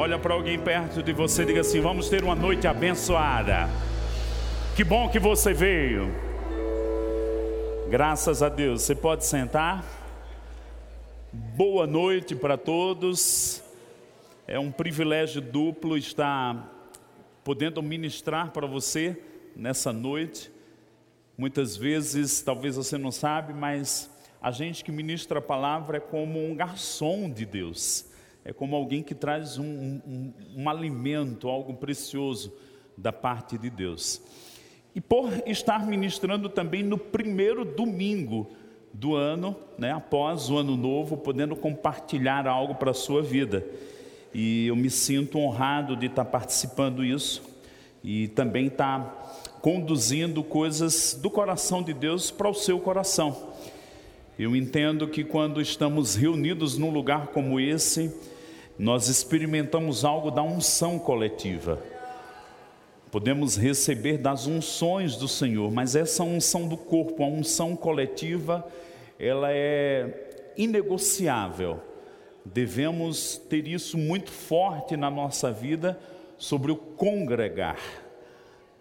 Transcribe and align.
Olha 0.00 0.16
para 0.16 0.32
alguém 0.32 0.56
perto 0.56 1.02
de 1.02 1.12
você 1.12 1.42
e 1.42 1.46
diga 1.46 1.60
assim: 1.60 1.80
Vamos 1.80 2.08
ter 2.08 2.22
uma 2.22 2.36
noite 2.36 2.68
abençoada. 2.68 3.68
Que 4.76 4.84
bom 4.84 5.08
que 5.08 5.18
você 5.18 5.52
veio. 5.52 6.08
Graças 7.90 8.40
a 8.40 8.48
Deus. 8.48 8.82
Você 8.82 8.94
pode 8.94 9.26
sentar. 9.26 9.84
Boa 11.32 11.84
noite 11.84 12.36
para 12.36 12.56
todos. 12.56 13.60
É 14.46 14.56
um 14.56 14.70
privilégio 14.70 15.40
duplo 15.40 15.98
estar 15.98 16.72
podendo 17.42 17.82
ministrar 17.82 18.52
para 18.52 18.68
você 18.68 19.20
nessa 19.56 19.92
noite. 19.92 20.48
Muitas 21.36 21.76
vezes, 21.76 22.40
talvez 22.40 22.76
você 22.76 22.96
não 22.96 23.10
sabe, 23.10 23.52
mas 23.52 24.08
a 24.40 24.52
gente 24.52 24.84
que 24.84 24.92
ministra 24.92 25.40
a 25.40 25.42
palavra 25.42 25.96
é 25.96 26.00
como 26.00 26.38
um 26.38 26.54
garçom 26.54 27.28
de 27.28 27.44
Deus. 27.44 28.06
É 28.48 28.52
como 28.54 28.74
alguém 28.74 29.02
que 29.02 29.14
traz 29.14 29.58
um, 29.58 29.62
um, 30.06 30.32
um 30.56 30.70
alimento, 30.70 31.50
algo 31.50 31.74
precioso 31.74 32.50
da 32.96 33.12
parte 33.12 33.58
de 33.58 33.68
Deus. 33.68 34.22
E 34.94 35.02
por 35.02 35.30
estar 35.46 35.86
ministrando 35.86 36.48
também 36.48 36.82
no 36.82 36.96
primeiro 36.96 37.62
domingo 37.62 38.50
do 38.90 39.14
ano, 39.14 39.54
né, 39.76 39.92
após 39.92 40.48
o 40.48 40.56
ano 40.56 40.78
novo, 40.78 41.18
podendo 41.18 41.54
compartilhar 41.54 42.46
algo 42.46 42.76
para 42.76 42.92
a 42.92 42.94
sua 42.94 43.20
vida. 43.20 43.66
E 44.32 44.68
eu 44.68 44.76
me 44.76 44.88
sinto 44.88 45.38
honrado 45.38 45.94
de 45.94 46.06
estar 46.06 46.24
participando 46.24 47.04
isso 47.04 47.42
e 48.02 48.28
também 48.28 48.68
estar 48.68 49.60
conduzindo 49.60 50.42
coisas 50.42 51.12
do 51.20 51.28
coração 51.28 51.82
de 51.82 51.92
Deus 51.92 52.30
para 52.30 52.48
o 52.48 52.54
seu 52.54 52.80
coração. 52.80 53.52
Eu 54.38 54.56
entendo 54.56 55.06
que 55.06 55.22
quando 55.22 55.60
estamos 55.60 56.14
reunidos 56.14 56.78
num 56.78 56.90
lugar 56.90 57.26
como 57.26 57.60
esse, 57.60 58.10
nós 58.78 59.08
experimentamos 59.08 60.04
algo 60.04 60.30
da 60.30 60.42
unção 60.42 60.98
coletiva. 60.98 61.82
Podemos 63.10 63.56
receber 63.56 64.18
das 64.18 64.46
unções 64.46 65.16
do 65.16 65.26
Senhor, 65.26 65.72
mas 65.72 65.96
essa 65.96 66.22
unção 66.22 66.68
do 66.68 66.76
corpo, 66.76 67.24
a 67.24 67.26
unção 67.26 67.74
coletiva, 67.74 68.64
ela 69.18 69.48
é 69.50 70.52
inegociável. 70.56 71.80
Devemos 72.44 73.36
ter 73.48 73.66
isso 73.66 73.98
muito 73.98 74.30
forte 74.30 74.96
na 74.96 75.10
nossa 75.10 75.50
vida 75.50 75.98
sobre 76.36 76.70
o 76.70 76.76
congregar. 76.76 77.80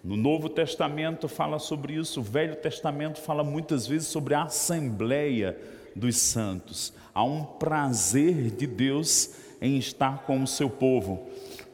No 0.03 0.15
Novo 0.15 0.47
Testamento 0.47 1.27
fala 1.27 1.57
sobre 1.57 1.93
isso, 1.93 2.19
o 2.19 2.23
Velho 2.23 2.55
Testamento 2.55 3.19
fala 3.19 3.43
muitas 3.43 3.87
vezes 3.87 4.07
sobre 4.07 4.35
a 4.35 4.43
assembleia 4.43 5.57
dos 5.95 6.17
santos. 6.17 6.93
Há 7.13 7.23
um 7.23 7.43
prazer 7.43 8.51
de 8.51 8.67
Deus 8.67 9.46
em 9.61 9.77
estar 9.77 10.23
com 10.25 10.41
o 10.41 10.47
seu 10.47 10.69
povo. 10.69 11.27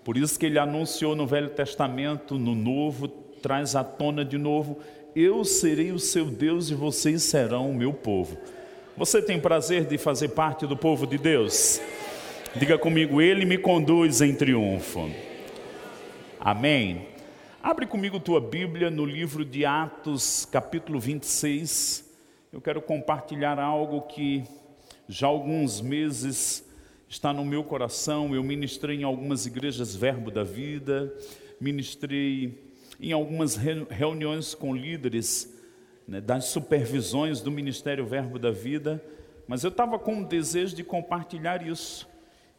Por 0.03 0.17
isso 0.17 0.37
que 0.37 0.45
ele 0.45 0.59
anunciou 0.59 1.15
no 1.15 1.25
Velho 1.25 1.49
Testamento, 1.49 2.37
no 2.37 2.53
Novo, 2.53 3.07
traz 3.07 3.75
à 3.75 3.83
tona 3.83 4.23
de 4.23 4.37
novo: 4.37 4.79
Eu 5.15 5.43
serei 5.43 5.91
o 5.91 5.99
seu 5.99 6.25
Deus 6.25 6.69
e 6.69 6.73
vocês 6.73 7.23
serão 7.23 7.69
o 7.69 7.75
meu 7.75 7.93
povo. 7.93 8.37
Você 8.97 9.21
tem 9.21 9.39
prazer 9.39 9.85
de 9.85 9.97
fazer 9.97 10.29
parte 10.29 10.67
do 10.67 10.77
povo 10.77 11.07
de 11.07 11.17
Deus? 11.17 11.81
Diga 12.55 12.77
comigo, 12.77 13.21
Ele 13.21 13.45
me 13.45 13.57
conduz 13.57 14.21
em 14.21 14.35
triunfo. 14.35 15.09
Amém. 16.39 17.07
Abre 17.61 17.87
comigo 17.87 18.19
tua 18.19 18.41
Bíblia 18.41 18.91
no 18.91 19.05
livro 19.05 19.45
de 19.45 19.65
Atos, 19.65 20.45
capítulo 20.45 20.99
26. 20.99 22.13
Eu 22.51 22.61
quero 22.61 22.81
compartilhar 22.81 23.57
algo 23.57 24.01
que 24.01 24.43
já 25.07 25.27
há 25.27 25.29
alguns 25.29 25.81
meses 25.81 26.63
está 27.14 27.31
no 27.31 27.45
meu 27.45 27.64
coração. 27.64 28.33
Eu 28.33 28.44
ministrei 28.44 28.97
em 28.97 29.03
algumas 29.03 29.45
igrejas 29.45 29.95
Verbo 29.95 30.31
da 30.31 30.44
Vida, 30.44 31.14
ministrei 31.61 32.59
em 33.00 33.11
algumas 33.11 33.56
reuniões 33.56 34.56
com 34.56 34.75
líderes 34.75 35.53
né, 36.08 36.19
das 36.19 36.45
supervisões 36.45 37.40
do 37.40 37.52
Ministério 37.52 38.03
Verbo 38.03 38.40
da 38.40 38.50
Vida, 38.50 39.03
mas 39.47 39.63
eu 39.63 39.69
estava 39.69 40.00
com 40.00 40.22
o 40.22 40.25
desejo 40.25 40.75
de 40.75 40.84
compartilhar 40.84 41.66
isso 41.66 42.09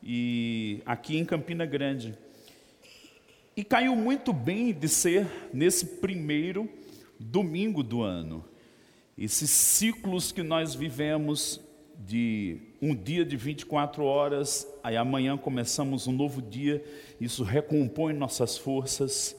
e 0.00 0.80
aqui 0.86 1.16
em 1.16 1.24
Campina 1.24 1.66
Grande. 1.66 2.16
E 3.56 3.64
caiu 3.64 3.96
muito 3.96 4.32
bem 4.32 4.72
de 4.72 4.88
ser 4.88 5.26
nesse 5.52 5.84
primeiro 5.96 6.68
domingo 7.18 7.82
do 7.82 8.02
ano. 8.02 8.44
Esses 9.18 9.50
ciclos 9.50 10.30
que 10.30 10.44
nós 10.44 10.76
vivemos 10.76 11.60
de 11.98 12.58
um 12.84 12.94
dia 12.94 13.24
de 13.24 13.34
24 13.34 14.04
horas, 14.04 14.68
aí 14.82 14.94
amanhã 14.94 15.38
começamos 15.38 16.06
um 16.06 16.12
novo 16.12 16.42
dia, 16.42 16.84
isso 17.18 17.42
recompõe 17.42 18.12
nossas 18.12 18.58
forças. 18.58 19.34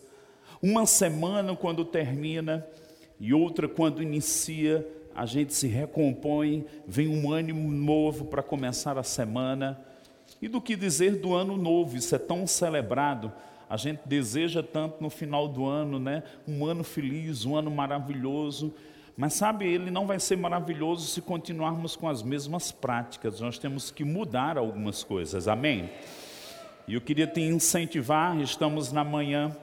Uma 0.64 0.88
semana 0.88 1.56
quando 1.56 1.86
termina 1.86 2.66
e 3.20 3.36
outra 3.36 3.68
quando 3.68 4.02
inicia, 4.02 4.84
a 5.14 5.28
gente 5.28 5.54
se 5.54 5.68
recompõe, 5.68 6.66
vem 6.88 7.08
um 7.08 7.32
ânimo 7.32 7.70
novo 7.72 8.26
para 8.26 8.42
começar 8.42 8.98
a 8.98 9.04
semana. 9.04 9.80
E 10.42 10.48
do 10.48 10.60
que 10.60 10.76
dizer 10.76 11.20
do 11.20 11.36
ano 11.36 11.56
novo, 11.56 11.96
isso 11.96 12.16
é 12.16 12.20
tão 12.20 12.48
celebrado. 12.48 13.32
A 13.70 13.78
gente 13.78 14.02
deseja 14.08 14.64
tanto 14.64 15.04
no 15.04 15.10
final 15.12 15.48
do 15.48 15.68
ano, 15.68 16.00
né? 16.00 16.24
Um 16.48 16.66
ano 16.66 16.84
feliz, 16.84 17.46
um 17.46 17.56
ano 17.56 17.70
maravilhoso. 17.70 18.74
Mas 19.18 19.34
sabe, 19.34 19.66
ele 19.66 19.90
não 19.90 20.06
vai 20.06 20.20
ser 20.20 20.36
maravilhoso 20.36 21.08
se 21.08 21.22
continuarmos 21.22 21.96
com 21.96 22.10
as 22.10 22.22
mesmas 22.22 22.72
práticas. 22.72 23.40
Nós 23.40 23.58
temos 23.58 23.90
que 23.90 24.04
mudar 24.04 24.58
algumas 24.58 25.06
coisas. 25.06 25.48
Amém? 25.48 25.90
E 26.86 26.96
eu 26.96 27.02
queria 27.02 27.26
te 27.26 27.40
incentivar, 27.40 28.38
estamos 28.42 28.92
na 28.92 29.06
manhã 29.06 29.56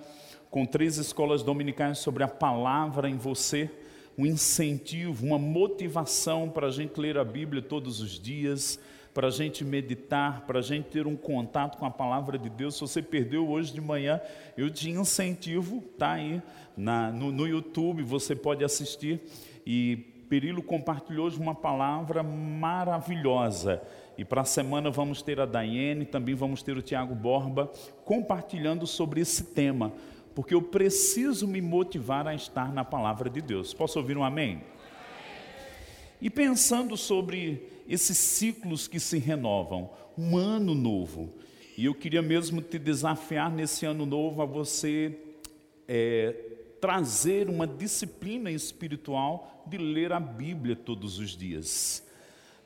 com 0.50 0.64
três 0.64 0.96
escolas 0.96 1.42
dominicais 1.42 1.98
sobre 1.98 2.24
a 2.24 2.28
palavra 2.28 3.08
em 3.08 3.16
você, 3.16 3.70
um 4.16 4.26
incentivo, 4.26 5.26
uma 5.26 5.38
motivação 5.38 6.48
para 6.48 6.68
a 6.68 6.70
gente 6.70 6.98
ler 6.98 7.18
a 7.18 7.24
Bíblia 7.24 7.62
todos 7.62 8.00
os 8.00 8.18
dias, 8.18 8.80
para 9.14 9.28
a 9.28 9.30
gente 9.30 9.64
meditar, 9.64 10.46
para 10.46 10.60
a 10.60 10.62
gente 10.62 10.86
ter 10.86 11.06
um 11.06 11.16
contato 11.16 11.76
com 11.78 11.84
a 11.84 11.90
palavra 11.90 12.38
de 12.38 12.48
Deus. 12.48 12.74
Se 12.74 12.80
você 12.80 13.02
perdeu 13.02 13.48
hoje 13.48 13.72
de 13.72 13.80
manhã, 13.80 14.20
eu 14.56 14.70
te 14.70 14.90
incentivo, 14.90 15.82
tá 15.98 16.12
aí 16.12 16.40
na, 16.76 17.10
no, 17.10 17.30
no 17.30 17.46
YouTube, 17.46 18.02
você 18.02 18.34
pode 18.34 18.64
assistir. 18.64 19.20
E 19.66 19.96
Perilo 20.28 20.62
compartilhou 20.62 21.26
hoje 21.26 21.38
uma 21.38 21.54
palavra 21.54 22.22
maravilhosa. 22.22 23.82
E 24.16 24.24
para 24.24 24.40
a 24.40 24.46
semana 24.46 24.90
vamos 24.90 25.20
ter 25.20 25.38
a 25.38 25.44
Daiane, 25.44 26.06
também 26.06 26.34
vamos 26.34 26.62
ter 26.62 26.74
o 26.74 26.80
Tiago 26.80 27.14
Borba 27.14 27.70
compartilhando 28.04 28.86
sobre 28.86 29.20
esse 29.20 29.44
tema, 29.44 29.92
porque 30.34 30.54
eu 30.54 30.62
preciso 30.62 31.46
me 31.46 31.60
motivar 31.60 32.26
a 32.26 32.34
estar 32.34 32.72
na 32.72 32.82
palavra 32.82 33.28
de 33.28 33.42
Deus. 33.42 33.74
Posso 33.74 33.98
ouvir 33.98 34.16
um 34.16 34.24
amém? 34.24 34.62
E 36.18 36.30
pensando 36.30 36.96
sobre 36.96 37.71
esses 37.88 38.16
ciclos 38.16 38.86
que 38.86 39.00
se 39.00 39.18
renovam, 39.18 39.90
um 40.16 40.36
ano 40.36 40.74
novo, 40.74 41.32
e 41.76 41.86
eu 41.86 41.94
queria 41.94 42.20
mesmo 42.20 42.60
te 42.60 42.78
desafiar 42.78 43.50
nesse 43.50 43.86
ano 43.86 44.04
novo 44.04 44.42
a 44.42 44.44
você 44.44 45.18
é, 45.88 46.34
trazer 46.80 47.48
uma 47.48 47.66
disciplina 47.66 48.50
espiritual 48.50 49.64
de 49.66 49.78
ler 49.78 50.12
a 50.12 50.20
Bíblia 50.20 50.76
todos 50.76 51.18
os 51.18 51.36
dias. 51.36 52.06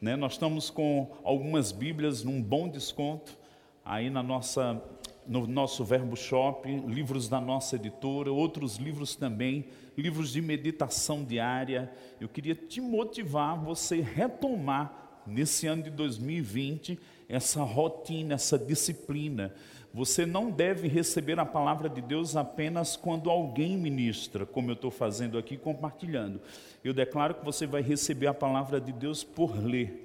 Né? 0.01 0.17
Nós 0.17 0.33
estamos 0.33 0.71
com 0.71 1.17
algumas 1.23 1.71
Bíblias 1.71 2.25
num 2.25 2.43
bom 2.43 2.69
desconto 2.69 3.39
aí 3.85 4.11
na 4.11 4.23
nossa, 4.23 4.83
no 5.27 5.47
nosso 5.47 5.85
Verbo 5.85 6.17
Shop, 6.17 6.69
livros 6.87 7.29
da 7.29 7.41
nossa 7.41 7.77
editora, 7.77 8.33
outros 8.33 8.77
livros 8.77 9.15
também 9.15 9.67
livros 9.97 10.33
de 10.33 10.43
meditação 10.43 11.25
diária. 11.25 11.91
Eu 12.21 12.29
queria 12.29 12.55
te 12.55 12.81
motivar 12.81 13.59
você 13.59 14.01
retomar 14.01 15.06
nesse 15.27 15.67
ano 15.67 15.83
de 15.83 15.91
2020 15.91 16.99
essa 17.29 17.63
rotina, 17.63 18.35
essa 18.35 18.59
disciplina. 18.59 19.53
Você 19.93 20.27
não 20.27 20.51
deve 20.51 20.89
receber 20.89 21.41
a 21.41 21.47
palavra 21.47 21.89
de 21.89 22.03
Deus 22.03 22.37
apenas 22.37 22.97
quando 22.97 23.31
alguém 23.31 23.77
ministra, 23.77 24.45
como 24.45 24.71
eu 24.71 24.75
estou 24.75 24.91
fazendo 24.91 25.39
aqui, 25.39 25.57
compartilhando. 25.57 26.41
Eu 26.85 26.93
declaro 26.93 27.35
que 27.35 27.45
você 27.45 27.67
vai 27.67 27.81
receber 27.81 28.27
a 28.27 28.35
palavra 28.35 28.81
de 28.81 28.93
Deus 28.93 29.25
por 29.25 29.57
ler. 29.57 30.03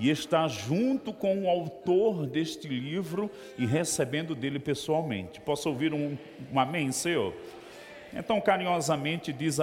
E 0.00 0.10
estar 0.10 0.46
junto 0.48 1.12
com 1.12 1.44
o 1.44 1.48
autor 1.48 2.26
deste 2.26 2.68
livro 2.68 3.30
e 3.56 3.66
recebendo 3.66 4.34
dele 4.34 4.58
pessoalmente. 4.58 5.40
Posso 5.40 5.68
ouvir 5.68 5.92
um, 5.92 6.16
um 6.52 6.58
amém, 6.58 6.92
Senhor? 6.92 7.34
Então, 8.14 8.40
carinhosamente, 8.40 9.32
diz 9.32 9.58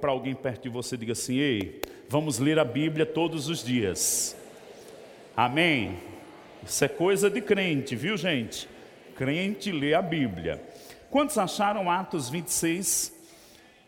para 0.00 0.10
alguém 0.10 0.34
perto 0.34 0.62
de 0.62 0.68
você, 0.68 0.96
diga 0.96 1.12
assim, 1.12 1.36
ei, 1.36 1.82
vamos 2.08 2.38
ler 2.38 2.58
a 2.58 2.64
Bíblia 2.64 3.04
todos 3.04 3.48
os 3.48 3.62
dias. 3.62 4.36
Amém? 5.36 5.98
Isso 6.64 6.84
é 6.84 6.88
coisa 6.88 7.28
de 7.28 7.40
crente, 7.40 7.94
viu 7.94 8.16
gente? 8.16 8.68
Crente 9.16 9.70
lê 9.70 9.94
a 9.94 10.02
Bíblia. 10.02 10.62
Quantos 11.10 11.36
acharam 11.38 11.90
Atos 11.90 12.28
26? 12.28 13.12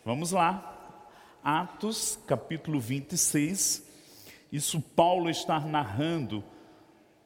Vamos 0.05 0.31
lá. 0.31 1.01
Atos, 1.43 2.19
capítulo 2.27 2.79
26. 2.79 3.85
Isso 4.53 4.81
Paulo 4.81 5.31
está 5.31 5.59
narrando 5.59 6.45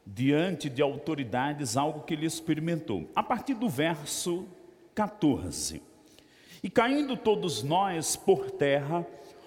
diante 0.07 0.69
de 0.69 0.83
autoridades 0.83 1.77
algo 1.77 2.03
que 2.03 2.15
ele 2.15 2.27
experimentou. 2.27 3.11
A 3.15 3.23
partir 3.23 3.55
do 3.55 3.69
verso 3.69 4.47
14. 4.95 5.90
E 6.63 6.69
caindo 6.69 7.17
todos 7.17 7.63
nós 7.63 8.17
por 8.17 8.51
terra, 8.51 9.07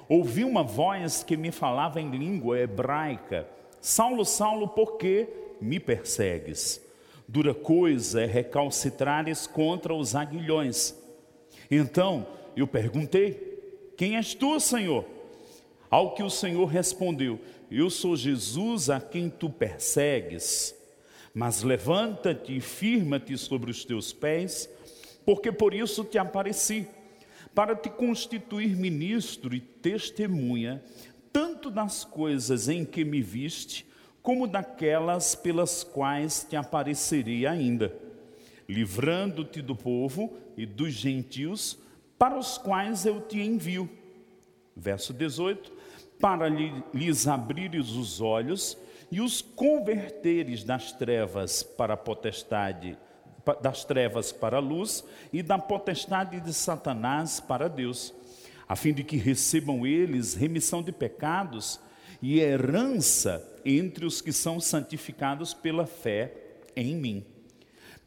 ouvi 0.09 0.43
uma 0.43 0.63
voz 0.63 1.23
que 1.23 1.37
me 1.37 1.51
falava 1.51 2.01
em 2.01 2.09
língua 2.09 2.59
hebraica: 2.59 3.47
Saulo, 3.79 4.25
Saulo, 4.25 4.67
por 4.67 4.97
que 4.97 5.27
me 5.61 5.79
persegues? 5.79 6.81
Dura 7.27 7.53
coisa 7.53 8.21
é 8.21 8.25
recalcitrares 8.25 9.47
contra 9.47 9.93
os 9.93 10.15
aguilhões. 10.15 10.95
Então 11.69 12.27
eu 12.55 12.67
perguntei: 12.67 13.93
Quem 13.95 14.17
és 14.17 14.33
tu, 14.33 14.59
Senhor? 14.59 15.05
Ao 15.89 16.15
que 16.15 16.23
o 16.23 16.29
Senhor 16.29 16.65
respondeu: 16.65 17.39
Eu 17.69 17.89
sou 17.89 18.15
Jesus 18.15 18.89
a 18.89 18.99
quem 18.99 19.29
tu 19.29 19.49
persegues. 19.49 20.75
Mas 21.33 21.63
levanta-te 21.63 22.55
e 22.55 22.61
firma-te 22.61 23.37
sobre 23.37 23.71
os 23.71 23.83
teus 23.83 24.13
pés, 24.13 24.69
porque 25.25 25.51
por 25.51 25.73
isso 25.73 26.03
te 26.03 26.19
apareci, 26.19 26.87
para 27.53 27.75
te 27.75 27.89
constituir 27.89 28.75
ministro 28.75 29.53
e 29.55 29.59
testemunha, 29.59 30.83
tanto 31.31 31.69
das 31.69 32.03
coisas 32.03 32.67
em 32.69 32.83
que 32.83 33.03
me 33.05 33.21
viste, 33.21 33.85
como 34.21 34.47
daquelas 34.47 35.35
pelas 35.35 35.83
quais 35.83 36.45
te 36.49 36.55
aparecerei 36.55 37.45
ainda, 37.45 37.93
livrando-te 38.67 39.61
do 39.61 39.75
povo 39.75 40.33
e 40.55 40.65
dos 40.65 40.93
gentios, 40.93 41.77
para 42.17 42.37
os 42.37 42.57
quais 42.57 43.05
eu 43.05 43.21
te 43.21 43.39
envio. 43.41 43.89
Verso 44.75 45.13
18: 45.13 45.71
para 46.23 46.47
lhes 46.47 47.27
abrires 47.27 47.89
os 47.89 48.21
olhos 48.21 48.77
e 49.11 49.19
os 49.19 49.41
converteres 49.41 50.63
das 50.63 50.93
trevas 50.93 51.61
para 51.61 51.95
a 51.95 51.97
potestade, 51.97 52.97
das 53.61 53.83
trevas 53.83 54.31
para 54.31 54.57
a 54.57 54.61
luz 54.61 55.03
e 55.31 55.43
da 55.43 55.57
potestade 55.57 56.39
de 56.39 56.53
Satanás 56.53 57.39
para 57.39 57.67
Deus, 57.67 58.13
a 58.67 58.75
fim 58.75 58.93
de 58.93 59.03
que 59.03 59.17
recebam 59.17 59.85
eles 59.85 60.33
remissão 60.33 60.81
de 60.81 60.91
pecados 60.91 61.79
e 62.21 62.39
herança 62.39 63.45
entre 63.65 64.05
os 64.05 64.21
que 64.21 64.31
são 64.31 64.59
santificados 64.59 65.53
pela 65.53 65.85
fé 65.85 66.33
em 66.75 66.95
mim. 66.95 67.25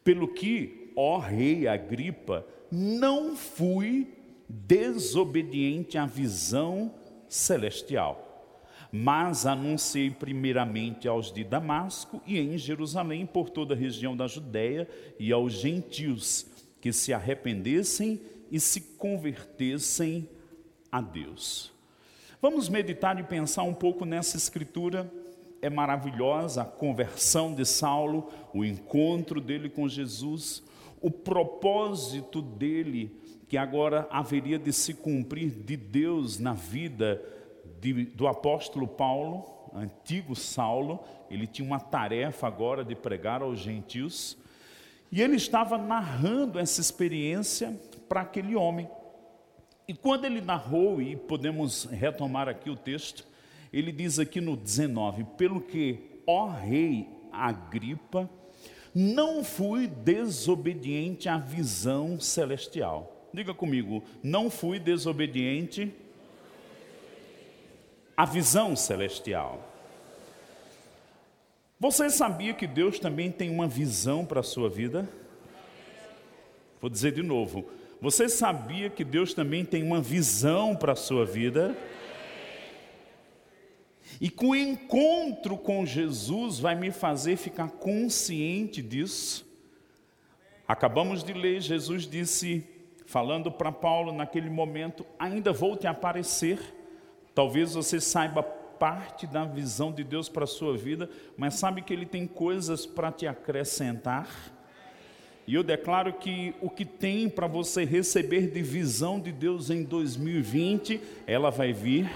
Pelo 0.03 0.29
que, 0.29 0.93
ó 0.97 1.19
rei 1.19 1.69
Agripa, 1.69 2.47
não 2.71 3.37
fui 3.37 4.15
desobediente 4.49 5.99
à 5.99 6.07
visão 6.07 6.95
celestial. 7.29 8.26
Mas 8.97 9.45
anunciei 9.45 10.11
primeiramente 10.11 11.07
aos 11.07 11.31
de 11.31 11.45
Damasco 11.45 12.23
e 12.27 12.39
em 12.39 12.57
Jerusalém, 12.57 13.27
por 13.27 13.51
toda 13.51 13.75
a 13.75 13.77
região 13.77 14.17
da 14.17 14.27
Judéia, 14.27 14.89
e 15.19 15.31
aos 15.31 15.53
gentios 15.53 16.47
que 16.81 16.93
se 16.93 17.13
arrependessem 17.13 18.21
e 18.51 18.59
se 18.59 18.81
convertessem 18.97 20.29
a 20.91 21.01
Deus. 21.01 21.73
Vamos 22.41 22.69
meditar 22.69 23.19
e 23.19 23.23
pensar 23.23 23.65
um 23.65 23.75
pouco 23.75 24.07
nessa 24.07 24.37
escritura. 24.37 25.13
É 25.61 25.69
maravilhosa 25.69 26.63
a 26.63 26.67
conversão 26.67 27.55
de 27.55 27.67
Saulo, 27.67 28.31
o 28.55 28.65
encontro 28.65 29.41
dele 29.41 29.69
com 29.69 29.89
Jesus, 29.89 30.63
o 31.03 31.11
propósito 31.11 32.41
dele 32.41 33.15
que 33.49 33.57
agora 33.57 34.09
haveria 34.11 34.59
de 34.59 34.73
se 34.73 34.95
cumprir 34.95 35.51
de 35.51 35.77
Deus 35.77 36.39
na 36.39 36.53
vida 36.53 37.23
de, 37.81 38.05
do 38.07 38.27
apóstolo 38.27 38.87
Paulo, 38.87 39.45
antigo 39.75 40.35
Saulo, 40.35 41.05
ele 41.31 41.47
tinha 41.47 41.67
uma 41.67 41.81
tarefa 41.81 42.47
agora 42.47 42.85
de 42.85 42.95
pregar 42.95 43.43
aos 43.43 43.59
gentios, 43.59 44.37
e 45.11 45.23
ele 45.23 45.37
estava 45.37 45.79
narrando 45.79 46.59
essa 46.59 46.81
experiência 46.81 47.79
para 48.09 48.23
aquele 48.23 48.57
homem. 48.57 48.89
E 49.87 49.95
quando 49.95 50.25
ele 50.25 50.41
narrou, 50.41 51.01
e 51.01 51.17
podemos 51.17 51.85
retomar 51.85 52.49
aqui 52.49 52.69
o 52.69 52.77
texto, 52.77 53.25
ele 53.73 53.93
diz 53.93 54.19
aqui 54.19 54.41
no 54.41 54.57
19: 54.57 55.25
Pelo 55.37 55.61
que, 55.61 56.21
ó 56.27 56.49
rei 56.49 57.09
Agripa, 57.31 58.29
não 58.95 59.45
fui 59.45 59.87
desobediente 59.87 61.29
à 61.29 61.39
visão 61.39 62.19
celestial 62.19 63.17
Diga 63.37 63.53
comigo, 63.53 64.03
não 64.23 64.49
fui 64.49 64.79
desobediente 64.79 65.93
à 68.17 68.25
visão 68.25 68.75
celestial. 68.75 69.63
Você 71.79 72.09
sabia 72.09 72.55
que 72.55 72.67
Deus 72.67 72.99
também 72.99 73.31
tem 73.31 73.51
uma 73.51 73.69
visão 73.69 74.25
para 74.25 74.41
a 74.41 74.43
sua 74.43 74.69
vida? 74.71 75.07
Vou 76.81 76.89
dizer 76.89 77.13
de 77.13 77.23
novo. 77.23 77.69
Você 78.01 78.29
sabia 78.29 78.89
que 78.89 79.05
Deus 79.05 79.35
também 79.35 79.65
tem 79.65 79.83
uma 79.83 80.01
visão 80.01 80.75
para 80.75 80.93
a 80.93 80.97
sua 80.97 81.27
vida? 81.27 81.77
E 84.21 84.31
que 84.31 84.47
o 84.47 84.55
encontro 84.55 85.59
com 85.59 85.85
Jesus 85.85 86.59
vai 86.59 86.75
me 86.75 86.91
fazer 86.91 87.37
ficar 87.37 87.71
consciente 87.71 88.81
disso. 88.81 89.47
Acabamos 90.67 91.23
de 91.23 91.33
ler, 91.33 91.61
Jesus 91.61 92.07
disse: 92.07 92.67
falando 93.07 93.51
para 93.51 93.71
Paulo 93.71 94.13
naquele 94.13 94.49
momento: 94.49 95.05
ainda 95.19 95.53
vou 95.53 95.77
te 95.77 95.87
aparecer. 95.87 96.76
Talvez 97.37 97.75
você 97.75 98.01
saiba 98.01 98.43
parte 98.43 99.27
da 99.27 99.45
visão 99.45 99.93
de 99.93 100.03
Deus 100.03 100.27
para 100.27 100.45
a 100.45 100.47
sua 100.47 100.75
vida, 100.75 101.11
mas 101.37 101.57
sabe 101.57 101.83
que 101.83 101.93
Ele 101.93 102.07
tem 102.07 102.27
coisas 102.27 102.87
para 102.87 103.13
te 103.13 103.27
acrescentar. 103.27 104.27
E 105.47 105.55
eu 105.55 105.63
declaro 105.63 106.15
que 106.15 106.55
o 106.63 106.71
que 106.71 106.87
tem 106.87 107.29
para 107.29 107.47
você 107.47 107.85
receber 107.85 108.51
de 108.51 108.63
visão 108.63 109.21
de 109.21 109.33
Deus 109.33 109.69
em 109.69 109.85
2020, 109.85 110.99
ela 111.27 111.51
vai 111.51 111.75
vir. 111.75 112.11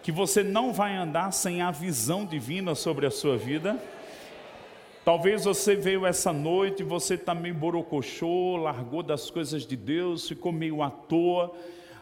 Que 0.00 0.12
você 0.12 0.44
não 0.44 0.72
vai 0.72 0.94
andar 0.94 1.32
sem 1.32 1.60
a 1.60 1.72
visão 1.72 2.24
divina 2.24 2.76
sobre 2.76 3.04
a 3.04 3.10
sua 3.10 3.36
vida. 3.36 3.76
Talvez 5.04 5.44
você 5.44 5.74
veio 5.74 6.06
essa 6.06 6.32
noite, 6.32 6.84
você 6.84 7.14
está 7.14 7.34
meio 7.34 7.56
borocochô, 7.56 8.58
largou 8.58 9.02
das 9.02 9.28
coisas 9.28 9.66
de 9.66 9.74
Deus, 9.74 10.28
ficou 10.28 10.52
meio 10.52 10.84
à 10.84 10.88
toa, 10.88 11.52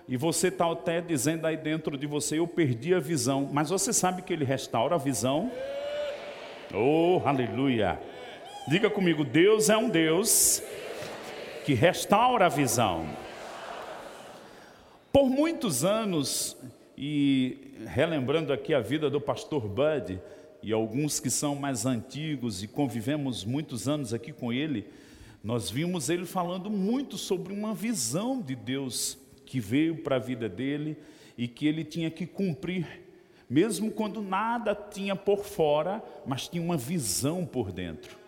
e 0.08 0.16
você 0.16 0.48
está 0.48 0.72
até 0.72 1.02
dizendo 1.02 1.46
aí 1.46 1.56
dentro 1.56 1.98
de 1.98 2.06
você, 2.06 2.38
eu 2.38 2.46
perdi 2.46 2.94
a 2.94 2.98
visão, 2.98 3.46
mas 3.52 3.68
você 3.68 3.92
sabe 3.92 4.22
que 4.22 4.32
Ele 4.32 4.44
restaura 4.44 4.94
a 4.94 4.98
visão? 4.98 5.52
Oh, 6.72 7.20
aleluia! 7.26 8.00
Diga 8.66 8.88
comigo, 8.88 9.22
Deus 9.22 9.68
é 9.68 9.76
um 9.76 9.90
Deus 9.90 10.62
que 11.66 11.74
restaura 11.74 12.46
a 12.46 12.48
visão. 12.48 13.06
Por 15.12 15.28
muitos 15.28 15.84
anos, 15.84 16.56
e 16.96 17.74
relembrando 17.86 18.50
aqui 18.50 18.72
a 18.72 18.80
vida 18.80 19.10
do 19.10 19.20
pastor 19.20 19.68
Bud, 19.68 20.18
e 20.62 20.72
alguns 20.72 21.20
que 21.20 21.28
são 21.28 21.54
mais 21.54 21.84
antigos 21.84 22.62
e 22.62 22.66
convivemos 22.66 23.44
muitos 23.44 23.86
anos 23.86 24.14
aqui 24.14 24.32
com 24.32 24.54
ele, 24.54 24.86
nós 25.44 25.70
vimos 25.70 26.08
ele 26.08 26.24
falando 26.24 26.70
muito 26.70 27.18
sobre 27.18 27.52
uma 27.52 27.74
visão 27.74 28.40
de 28.40 28.54
Deus 28.54 29.18
que 29.48 29.58
veio 29.58 29.96
para 29.96 30.16
a 30.16 30.18
vida 30.18 30.46
dele 30.46 30.96
e 31.36 31.48
que 31.48 31.66
ele 31.66 31.82
tinha 31.82 32.10
que 32.10 32.26
cumprir, 32.26 32.86
mesmo 33.48 33.90
quando 33.90 34.20
nada 34.20 34.74
tinha 34.74 35.16
por 35.16 35.42
fora, 35.42 36.04
mas 36.26 36.46
tinha 36.46 36.62
uma 36.62 36.76
visão 36.76 37.46
por 37.46 37.72
dentro. 37.72 38.18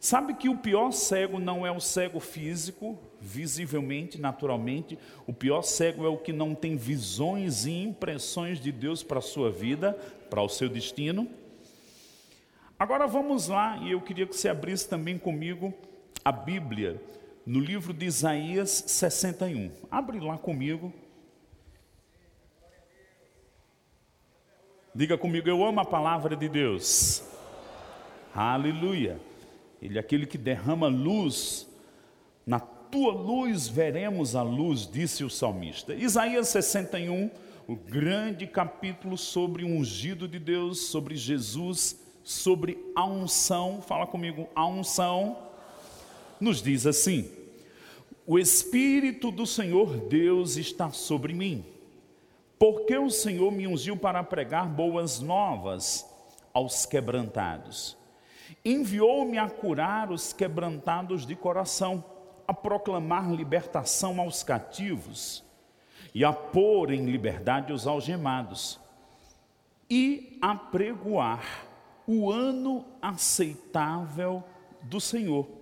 Sabe 0.00 0.34
que 0.34 0.48
o 0.48 0.56
pior 0.56 0.90
cego 0.90 1.38
não 1.38 1.64
é 1.64 1.70
o 1.70 1.78
cego 1.78 2.18
físico, 2.18 2.98
visivelmente, 3.20 4.20
naturalmente, 4.20 4.98
o 5.24 5.32
pior 5.32 5.62
cego 5.62 6.04
é 6.04 6.08
o 6.08 6.16
que 6.16 6.32
não 6.32 6.52
tem 6.52 6.74
visões 6.74 7.64
e 7.66 7.70
impressões 7.70 8.58
de 8.58 8.72
Deus 8.72 9.04
para 9.04 9.18
a 9.18 9.22
sua 9.22 9.52
vida, 9.52 9.92
para 10.28 10.42
o 10.42 10.48
seu 10.48 10.68
destino. 10.68 11.28
Agora 12.76 13.06
vamos 13.06 13.46
lá, 13.46 13.76
e 13.84 13.92
eu 13.92 14.00
queria 14.00 14.26
que 14.26 14.34
você 14.34 14.48
abrisse 14.48 14.88
também 14.88 15.16
comigo 15.16 15.72
a 16.24 16.32
Bíblia, 16.32 17.00
no 17.50 17.58
livro 17.58 17.92
de 17.92 18.06
Isaías 18.06 18.84
61. 18.86 19.72
Abre 19.90 20.20
lá 20.20 20.38
comigo. 20.38 20.92
Diga 24.94 25.18
comigo, 25.18 25.48
eu 25.48 25.64
amo 25.64 25.80
a 25.80 25.84
palavra 25.84 26.36
de 26.36 26.48
Deus. 26.48 27.24
Aleluia. 28.32 29.20
Ele 29.82 29.98
é 29.98 30.00
aquele 30.00 30.26
que 30.26 30.38
derrama 30.38 30.86
luz. 30.86 31.66
Na 32.46 32.60
tua 32.60 33.12
luz 33.12 33.66
veremos 33.66 34.36
a 34.36 34.42
luz, 34.42 34.86
disse 34.86 35.24
o 35.24 35.30
salmista. 35.30 35.92
Isaías 35.92 36.46
61, 36.50 37.32
o 37.66 37.74
grande 37.74 38.46
capítulo 38.46 39.18
sobre 39.18 39.64
o 39.64 39.66
ungido 39.66 40.28
de 40.28 40.38
Deus, 40.38 40.86
sobre 40.86 41.16
Jesus 41.16 41.98
sobre 42.22 42.78
a 42.94 43.04
unção, 43.06 43.82
fala 43.82 44.06
comigo, 44.06 44.48
a 44.54 44.66
unção, 44.66 45.36
nos 46.40 46.62
diz 46.62 46.86
assim: 46.86 47.39
O 48.26 48.38
Espírito 48.38 49.30
do 49.30 49.46
Senhor 49.46 49.96
Deus 49.96 50.56
está 50.56 50.90
sobre 50.90 51.32
mim, 51.32 51.64
porque 52.58 52.96
o 52.96 53.10
Senhor 53.10 53.50
me 53.50 53.66
ungiu 53.66 53.96
para 53.96 54.22
pregar 54.22 54.68
boas 54.68 55.20
novas 55.20 56.06
aos 56.52 56.84
quebrantados. 56.84 57.96
Enviou-me 58.64 59.38
a 59.38 59.48
curar 59.48 60.12
os 60.12 60.32
quebrantados 60.32 61.26
de 61.26 61.34
coração, 61.34 62.04
a 62.46 62.52
proclamar 62.52 63.30
libertação 63.32 64.20
aos 64.20 64.42
cativos 64.42 65.42
e 66.14 66.24
a 66.24 66.32
pôr 66.32 66.92
em 66.92 67.06
liberdade 67.06 67.72
os 67.72 67.86
algemados, 67.86 68.78
e 69.88 70.38
a 70.42 70.54
pregoar 70.54 71.66
o 72.06 72.30
ano 72.30 72.84
aceitável 73.00 74.42
do 74.82 75.00
Senhor 75.00 75.59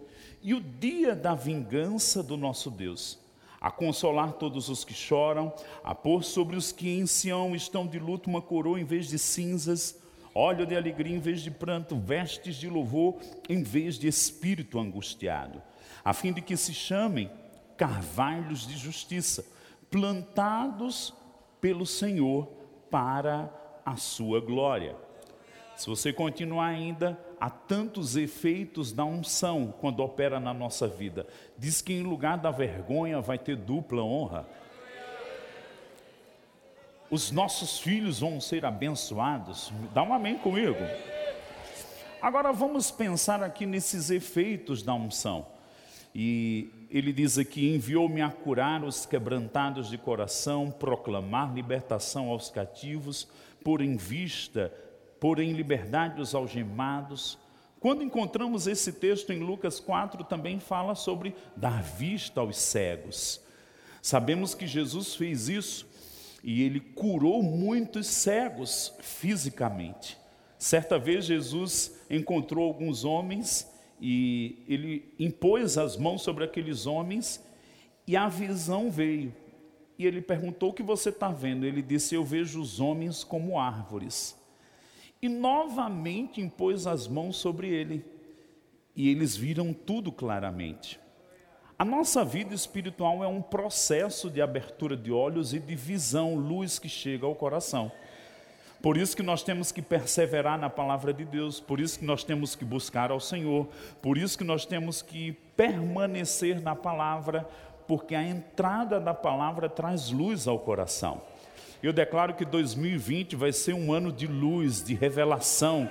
e 0.48 0.54
o 0.54 0.60
dia 0.62 1.14
da 1.14 1.34
vingança 1.34 2.22
do 2.22 2.34
nosso 2.34 2.70
Deus, 2.70 3.18
a 3.60 3.70
consolar 3.70 4.32
todos 4.32 4.70
os 4.70 4.82
que 4.82 4.94
choram, 4.94 5.52
a 5.84 5.94
pôr 5.94 6.24
sobre 6.24 6.56
os 6.56 6.72
que 6.72 6.88
em 6.88 7.06
Sião 7.06 7.54
estão 7.54 7.86
de 7.86 7.98
luto 7.98 8.30
uma 8.30 8.40
coroa 8.40 8.80
em 8.80 8.84
vez 8.84 9.08
de 9.08 9.18
cinzas, 9.18 10.00
óleo 10.34 10.64
de 10.64 10.74
alegria 10.74 11.14
em 11.14 11.20
vez 11.20 11.42
de 11.42 11.50
pranto, 11.50 11.98
vestes 11.98 12.56
de 12.56 12.66
louvor 12.66 13.16
em 13.46 13.62
vez 13.62 13.98
de 13.98 14.08
espírito 14.08 14.78
angustiado, 14.78 15.60
a 16.02 16.14
fim 16.14 16.32
de 16.32 16.40
que 16.40 16.56
se 16.56 16.72
chamem 16.72 17.30
carvalhos 17.76 18.66
de 18.66 18.74
justiça, 18.74 19.44
plantados 19.90 21.12
pelo 21.60 21.84
Senhor 21.84 22.48
para 22.90 23.52
a 23.84 23.96
sua 23.96 24.40
glória. 24.40 24.96
Se 25.78 25.86
você 25.86 26.12
continuar 26.12 26.66
ainda, 26.66 27.16
há 27.40 27.48
tantos 27.48 28.16
efeitos 28.16 28.92
da 28.92 29.04
unção 29.04 29.72
quando 29.80 30.00
opera 30.00 30.40
na 30.40 30.52
nossa 30.52 30.88
vida. 30.88 31.24
Diz 31.56 31.80
que 31.80 31.92
em 31.92 32.02
lugar 32.02 32.36
da 32.36 32.50
vergonha 32.50 33.20
vai 33.20 33.38
ter 33.38 33.54
dupla 33.54 34.02
honra. 34.02 34.44
Os 37.08 37.30
nossos 37.30 37.78
filhos 37.78 38.18
vão 38.18 38.40
ser 38.40 38.66
abençoados. 38.66 39.72
Dá 39.94 40.02
um 40.02 40.12
amém 40.12 40.36
comigo. 40.36 40.80
Agora 42.20 42.52
vamos 42.52 42.90
pensar 42.90 43.40
aqui 43.40 43.64
nesses 43.64 44.10
efeitos 44.10 44.82
da 44.82 44.94
unção. 44.94 45.46
E 46.12 46.72
ele 46.90 47.12
diz 47.12 47.38
aqui: 47.38 47.72
enviou-me 47.72 48.20
a 48.20 48.32
curar 48.32 48.82
os 48.82 49.06
quebrantados 49.06 49.88
de 49.88 49.96
coração, 49.96 50.72
proclamar 50.72 51.54
libertação 51.54 52.30
aos 52.30 52.50
cativos, 52.50 53.28
pôr 53.62 53.80
em 53.80 53.96
vista, 53.96 54.72
pôr 55.20 55.40
em 55.40 55.52
liberdade 55.52 56.20
os 56.20 56.34
algemados. 56.34 57.38
Quando 57.80 58.02
encontramos 58.02 58.66
esse 58.66 58.92
texto 58.92 59.32
em 59.32 59.40
Lucas 59.40 59.78
4, 59.78 60.24
também 60.24 60.58
fala 60.58 60.94
sobre 60.94 61.34
dar 61.56 61.82
vista 61.82 62.40
aos 62.40 62.56
cegos. 62.56 63.40
Sabemos 64.02 64.54
que 64.54 64.66
Jesus 64.66 65.14
fez 65.14 65.48
isso 65.48 65.86
e 66.42 66.62
ele 66.62 66.80
curou 66.80 67.42
muitos 67.42 68.06
cegos 68.06 68.92
fisicamente. 69.00 70.16
Certa 70.58 70.98
vez 70.98 71.24
Jesus 71.24 72.00
encontrou 72.10 72.64
alguns 72.64 73.04
homens 73.04 73.70
e 74.00 74.64
ele 74.68 75.14
impôs 75.18 75.76
as 75.78 75.96
mãos 75.96 76.22
sobre 76.22 76.44
aqueles 76.44 76.86
homens 76.86 77.44
e 78.06 78.16
a 78.16 78.28
visão 78.28 78.90
veio. 78.90 79.34
E 79.98 80.06
ele 80.06 80.22
perguntou: 80.22 80.70
O 80.70 80.72
que 80.72 80.82
você 80.82 81.10
está 81.10 81.28
vendo? 81.28 81.66
Ele 81.66 81.82
disse: 81.82 82.14
Eu 82.14 82.24
vejo 82.24 82.60
os 82.60 82.80
homens 82.80 83.22
como 83.22 83.58
árvores. 83.58 84.36
E 85.20 85.28
novamente 85.28 86.40
impôs 86.40 86.86
as 86.86 87.08
mãos 87.08 87.36
sobre 87.36 87.68
ele. 87.68 88.04
E 88.94 89.08
eles 89.08 89.36
viram 89.36 89.72
tudo 89.72 90.12
claramente. 90.12 91.00
A 91.78 91.84
nossa 91.84 92.24
vida 92.24 92.54
espiritual 92.54 93.22
é 93.22 93.28
um 93.28 93.40
processo 93.40 94.28
de 94.28 94.42
abertura 94.42 94.96
de 94.96 95.12
olhos 95.12 95.54
e 95.54 95.60
de 95.60 95.76
visão, 95.76 96.34
luz 96.34 96.78
que 96.78 96.88
chega 96.88 97.24
ao 97.24 97.36
coração. 97.36 97.92
Por 98.82 98.96
isso 98.96 99.16
que 99.16 99.22
nós 99.22 99.42
temos 99.42 99.72
que 99.72 99.82
perseverar 99.82 100.58
na 100.58 100.70
palavra 100.70 101.12
de 101.12 101.24
Deus, 101.24 101.60
por 101.60 101.80
isso 101.80 101.98
que 101.98 102.04
nós 102.04 102.22
temos 102.22 102.54
que 102.54 102.64
buscar 102.64 103.10
ao 103.10 103.18
Senhor, 103.18 103.68
por 104.00 104.16
isso 104.16 104.38
que 104.38 104.44
nós 104.44 104.64
temos 104.64 105.02
que 105.02 105.32
permanecer 105.56 106.60
na 106.60 106.76
palavra, 106.76 107.48
porque 107.88 108.14
a 108.14 108.22
entrada 108.22 109.00
da 109.00 109.14
palavra 109.14 109.68
traz 109.68 110.10
luz 110.10 110.46
ao 110.46 110.58
coração. 110.60 111.22
Eu 111.80 111.92
declaro 111.92 112.34
que 112.34 112.44
2020 112.44 113.36
vai 113.36 113.52
ser 113.52 113.72
um 113.72 113.92
ano 113.92 114.10
de 114.10 114.26
luz, 114.26 114.82
de 114.82 114.94
revelação, 114.94 115.88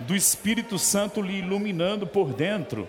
do 0.00 0.14
Espírito 0.14 0.78
Santo 0.78 1.22
lhe 1.22 1.38
iluminando 1.38 2.06
por 2.06 2.34
dentro. 2.34 2.86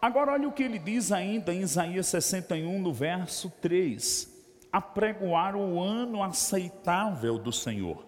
Agora, 0.00 0.32
olha 0.32 0.48
o 0.48 0.52
que 0.52 0.62
ele 0.62 0.78
diz 0.78 1.12
ainda 1.12 1.52
em 1.52 1.60
Isaías 1.60 2.06
61, 2.06 2.80
no 2.80 2.92
verso 2.92 3.52
3: 3.60 4.28
apregoar 4.72 5.54
o 5.54 5.80
ano 5.80 6.22
aceitável 6.22 7.36
do 7.38 7.52
Senhor. 7.52 8.06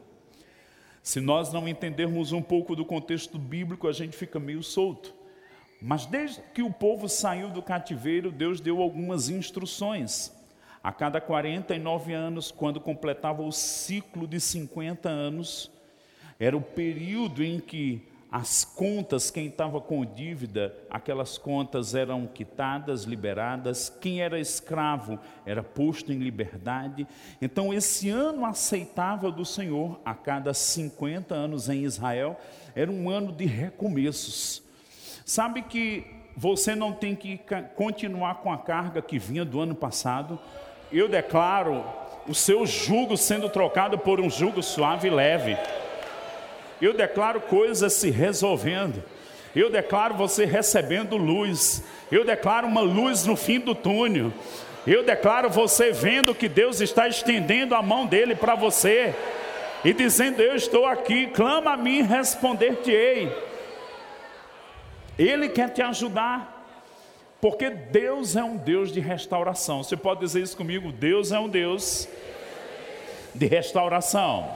Se 1.02 1.20
nós 1.20 1.52
não 1.52 1.68
entendermos 1.68 2.32
um 2.32 2.40
pouco 2.40 2.74
do 2.74 2.86
contexto 2.86 3.38
bíblico, 3.38 3.86
a 3.86 3.92
gente 3.92 4.16
fica 4.16 4.40
meio 4.40 4.62
solto. 4.62 5.14
Mas 5.80 6.06
desde 6.06 6.40
que 6.54 6.62
o 6.62 6.72
povo 6.72 7.10
saiu 7.10 7.50
do 7.50 7.62
cativeiro, 7.62 8.32
Deus 8.32 8.58
deu 8.58 8.80
algumas 8.80 9.28
instruções. 9.28 10.32
A 10.84 10.92
cada 10.92 11.18
49 11.18 12.12
anos, 12.12 12.50
quando 12.50 12.78
completava 12.78 13.42
o 13.42 13.50
ciclo 13.50 14.28
de 14.28 14.38
50 14.38 15.08
anos, 15.08 15.70
era 16.38 16.54
o 16.54 16.60
período 16.60 17.42
em 17.42 17.58
que 17.58 18.06
as 18.30 18.66
contas, 18.66 19.30
quem 19.30 19.46
estava 19.46 19.80
com 19.80 20.04
dívida, 20.04 20.76
aquelas 20.90 21.38
contas 21.38 21.94
eram 21.94 22.26
quitadas, 22.26 23.04
liberadas, 23.04 23.88
quem 23.88 24.20
era 24.20 24.38
escravo 24.38 25.18
era 25.46 25.62
posto 25.62 26.12
em 26.12 26.18
liberdade. 26.18 27.06
Então, 27.40 27.72
esse 27.72 28.10
ano 28.10 28.44
aceitável 28.44 29.32
do 29.32 29.44
Senhor, 29.46 29.98
a 30.04 30.12
cada 30.12 30.52
50 30.52 31.34
anos 31.34 31.70
em 31.70 31.84
Israel, 31.84 32.38
era 32.74 32.90
um 32.90 33.08
ano 33.08 33.32
de 33.32 33.46
recomeços. 33.46 34.62
Sabe 35.24 35.62
que 35.62 36.04
você 36.36 36.74
não 36.74 36.92
tem 36.92 37.16
que 37.16 37.40
continuar 37.74 38.42
com 38.42 38.52
a 38.52 38.58
carga 38.58 39.00
que 39.00 39.18
vinha 39.18 39.46
do 39.46 39.60
ano 39.60 39.74
passado. 39.74 40.38
Eu 40.94 41.08
declaro 41.08 41.84
o 42.28 42.32
seu 42.32 42.64
jugo 42.64 43.16
sendo 43.16 43.48
trocado 43.48 43.98
por 43.98 44.20
um 44.20 44.30
jugo 44.30 44.62
suave 44.62 45.08
e 45.08 45.10
leve. 45.10 45.58
Eu 46.80 46.94
declaro 46.94 47.40
coisas 47.40 47.92
se 47.94 48.12
resolvendo. 48.12 49.02
Eu 49.56 49.68
declaro 49.68 50.14
você 50.14 50.44
recebendo 50.44 51.16
luz. 51.16 51.82
Eu 52.12 52.24
declaro 52.24 52.68
uma 52.68 52.80
luz 52.80 53.26
no 53.26 53.34
fim 53.34 53.58
do 53.58 53.74
túnel. 53.74 54.32
Eu 54.86 55.02
declaro 55.02 55.50
você 55.50 55.90
vendo 55.90 56.32
que 56.32 56.48
Deus 56.48 56.80
está 56.80 57.08
estendendo 57.08 57.74
a 57.74 57.82
mão 57.82 58.06
dele 58.06 58.36
para 58.36 58.54
você 58.54 59.12
e 59.84 59.92
dizendo: 59.92 60.40
Eu 60.40 60.54
estou 60.54 60.86
aqui, 60.86 61.26
clama 61.26 61.72
a 61.72 61.76
mim, 61.76 62.02
responder-te-ei. 62.02 63.36
Ele 65.18 65.48
quer 65.48 65.70
te 65.70 65.82
ajudar. 65.82 66.53
Porque 67.44 67.68
Deus 67.68 68.36
é 68.36 68.42
um 68.42 68.56
Deus 68.56 68.90
de 68.90 69.00
restauração. 69.00 69.82
Você 69.82 69.98
pode 69.98 70.20
dizer 70.20 70.42
isso 70.42 70.56
comigo? 70.56 70.90
Deus 70.90 71.30
é 71.30 71.38
um 71.38 71.46
Deus 71.46 72.08
de 73.34 73.44
restauração. 73.44 74.50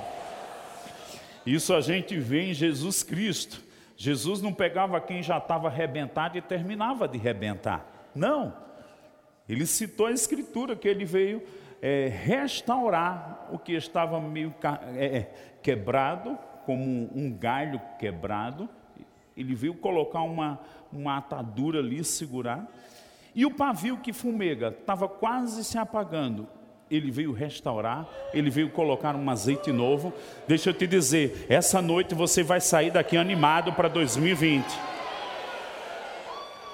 Isso 1.44 1.74
a 1.74 1.82
gente 1.82 2.18
vê 2.18 2.44
em 2.44 2.54
Jesus 2.54 3.02
Cristo. 3.02 3.62
Jesus 3.94 4.40
não 4.40 4.54
pegava 4.54 4.98
quem 5.02 5.22
já 5.22 5.36
estava 5.36 5.68
arrebentado 5.68 6.38
e 6.38 6.40
terminava 6.40 7.06
de 7.06 7.18
arrebentar. 7.18 8.10
Não. 8.14 8.56
Ele 9.46 9.66
citou 9.66 10.06
a 10.06 10.10
Escritura 10.10 10.74
que 10.74 10.88
ele 10.88 11.04
veio 11.04 11.42
é, 11.82 12.08
restaurar 12.08 13.50
o 13.52 13.58
que 13.58 13.74
estava 13.74 14.18
meio 14.18 14.54
é, 14.96 15.26
quebrado, 15.62 16.38
como 16.64 17.10
um 17.14 17.30
galho 17.30 17.82
quebrado, 17.98 18.66
ele 19.38 19.54
veio 19.54 19.74
colocar 19.74 20.22
uma, 20.22 20.58
uma 20.92 21.18
atadura 21.18 21.78
ali, 21.80 22.02
segurar. 22.04 22.66
E 23.34 23.44
o 23.46 23.50
pavio 23.50 23.98
que 23.98 24.12
fumega 24.12 24.68
estava 24.68 25.08
quase 25.08 25.64
se 25.64 25.78
apagando. 25.78 26.46
Ele 26.90 27.10
veio 27.10 27.32
restaurar, 27.32 28.06
ele 28.32 28.48
veio 28.48 28.70
colocar 28.70 29.14
um 29.14 29.28
azeite 29.30 29.70
novo. 29.70 30.12
Deixa 30.46 30.70
eu 30.70 30.74
te 30.74 30.86
dizer, 30.86 31.46
essa 31.48 31.82
noite 31.82 32.14
você 32.14 32.42
vai 32.42 32.60
sair 32.60 32.90
daqui 32.90 33.16
animado 33.16 33.72
para 33.74 33.88
2020. 33.88 34.64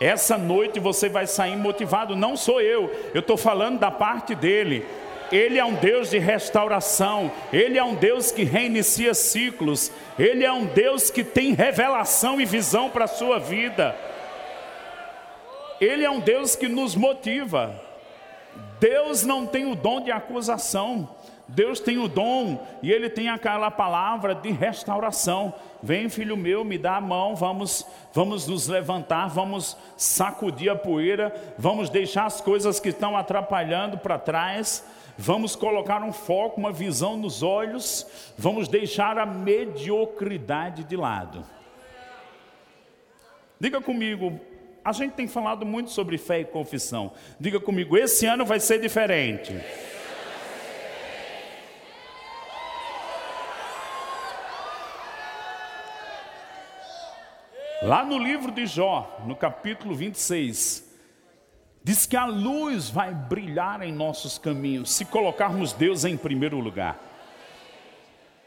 Essa 0.00 0.36
noite 0.36 0.80
você 0.80 1.08
vai 1.08 1.26
sair 1.26 1.56
motivado, 1.56 2.16
não 2.16 2.36
sou 2.36 2.60
eu, 2.60 2.90
eu 3.14 3.20
estou 3.20 3.36
falando 3.36 3.78
da 3.78 3.90
parte 3.90 4.34
dele. 4.34 4.84
Ele 5.32 5.58
é 5.58 5.64
um 5.64 5.74
Deus 5.74 6.10
de 6.10 6.18
restauração, 6.18 7.30
Ele 7.52 7.78
é 7.78 7.84
um 7.84 7.94
Deus 7.94 8.30
que 8.30 8.44
reinicia 8.44 9.14
ciclos, 9.14 9.90
Ele 10.18 10.44
é 10.44 10.52
um 10.52 10.66
Deus 10.66 11.10
que 11.10 11.24
tem 11.24 11.54
revelação 11.54 12.40
e 12.40 12.44
visão 12.44 12.90
para 12.90 13.04
a 13.04 13.08
sua 13.08 13.38
vida. 13.38 13.96
Ele 15.80 16.04
é 16.04 16.10
um 16.10 16.20
Deus 16.20 16.54
que 16.54 16.68
nos 16.68 16.94
motiva. 16.94 17.80
Deus 18.78 19.24
não 19.24 19.46
tem 19.46 19.70
o 19.70 19.74
dom 19.74 20.00
de 20.00 20.10
acusação, 20.10 21.08
Deus 21.48 21.80
tem 21.80 21.98
o 21.98 22.08
dom 22.08 22.66
e 22.82 22.92
Ele 22.92 23.08
tem 23.08 23.28
aquela 23.28 23.70
palavra 23.70 24.34
de 24.34 24.50
restauração. 24.50 25.54
Vem, 25.82 26.08
filho 26.08 26.36
meu, 26.36 26.64
me 26.64 26.78
dá 26.78 26.96
a 26.96 27.00
mão, 27.00 27.34
vamos, 27.34 27.86
vamos 28.12 28.46
nos 28.46 28.68
levantar, 28.68 29.28
vamos 29.28 29.76
sacudir 29.96 30.70
a 30.70 30.76
poeira, 30.76 31.34
vamos 31.58 31.90
deixar 31.90 32.26
as 32.26 32.40
coisas 32.40 32.80
que 32.80 32.90
estão 32.90 33.16
atrapalhando 33.16 33.98
para 33.98 34.18
trás 34.18 34.84
vamos 35.16 35.56
colocar 35.56 36.02
um 36.02 36.12
foco, 36.12 36.60
uma 36.60 36.72
visão 36.72 37.16
nos 37.16 37.42
olhos, 37.42 38.06
vamos 38.36 38.68
deixar 38.68 39.18
a 39.18 39.26
mediocridade 39.26 40.84
de 40.84 40.96
lado. 40.96 41.44
Diga 43.58 43.80
comigo, 43.80 44.38
a 44.84 44.92
gente 44.92 45.12
tem 45.12 45.26
falado 45.26 45.64
muito 45.64 45.90
sobre 45.90 46.18
fé 46.18 46.40
e 46.40 46.44
confissão. 46.44 47.12
Diga 47.40 47.58
comigo, 47.58 47.96
esse 47.96 48.26
ano 48.26 48.44
vai 48.44 48.60
ser 48.60 48.80
diferente. 48.80 49.54
Lá 57.82 58.04
no 58.04 58.18
livro 58.18 58.50
de 58.50 58.66
Jó, 58.66 59.20
no 59.26 59.36
capítulo 59.36 59.94
26, 59.94 60.83
diz 61.84 62.06
que 62.06 62.16
a 62.16 62.24
luz 62.24 62.88
vai 62.88 63.14
brilhar 63.14 63.82
em 63.82 63.92
nossos 63.92 64.38
caminhos 64.38 64.90
se 64.90 65.04
colocarmos 65.04 65.74
Deus 65.74 66.06
em 66.06 66.16
primeiro 66.16 66.58
lugar. 66.58 66.98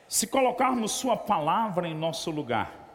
Se 0.09 0.25
colocarmos 0.25 0.91
Sua 0.93 1.15
palavra 1.15 1.87
em 1.87 1.93
nosso 1.93 2.31
lugar. 2.31 2.85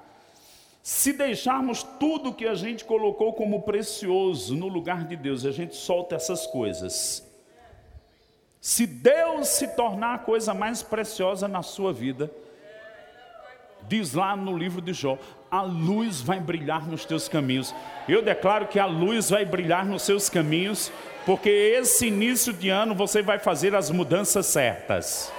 Se 0.83 1.13
deixarmos 1.13 1.85
tudo 1.85 2.35
que 2.35 2.45
a 2.45 2.57
gente 2.57 2.85
colocou 2.85 3.33
como 3.35 3.63
precioso 3.63 4.57
no 4.57 4.67
lugar 4.67 5.05
de 5.07 5.15
Deus, 5.15 5.45
a 5.45 5.53
gente 5.53 5.77
solta 5.77 6.17
essas 6.17 6.45
coisas. 6.45 7.25
Se 8.61 8.85
Deus 8.85 9.47
se 9.49 9.69
tornar 9.69 10.15
a 10.15 10.19
coisa 10.19 10.53
mais 10.53 10.83
preciosa 10.83 11.47
na 11.47 11.63
sua 11.63 11.93
vida, 11.93 12.33
diz 13.89 14.15
lá 14.15 14.37
no 14.37 14.57
livro 14.57 14.81
de 14.81 14.93
Jó: 14.93 15.19
a 15.51 15.63
luz 15.63 16.21
vai 16.23 16.41
brilhar 16.41 16.87
nos 16.87 17.05
teus 17.05 17.29
caminhos. 17.29 17.75
Eu 18.09 18.23
declaro 18.23 18.67
que 18.67 18.79
a 18.79 18.87
luz 18.87 19.31
vai 19.31 19.45
brilhar 19.45 19.85
nos 19.85 20.03
seus 20.03 20.29
caminhos, 20.29 20.91
porque 21.27 21.51
esse 21.51 22.07
início 22.07 22.53
de 22.53 22.69
ano 22.69 22.95
você 22.95 23.23
vai 23.23 23.39
fazer 23.39 23.75
as 23.75 23.91
mudanças 23.91 24.47
certas. 24.47 25.33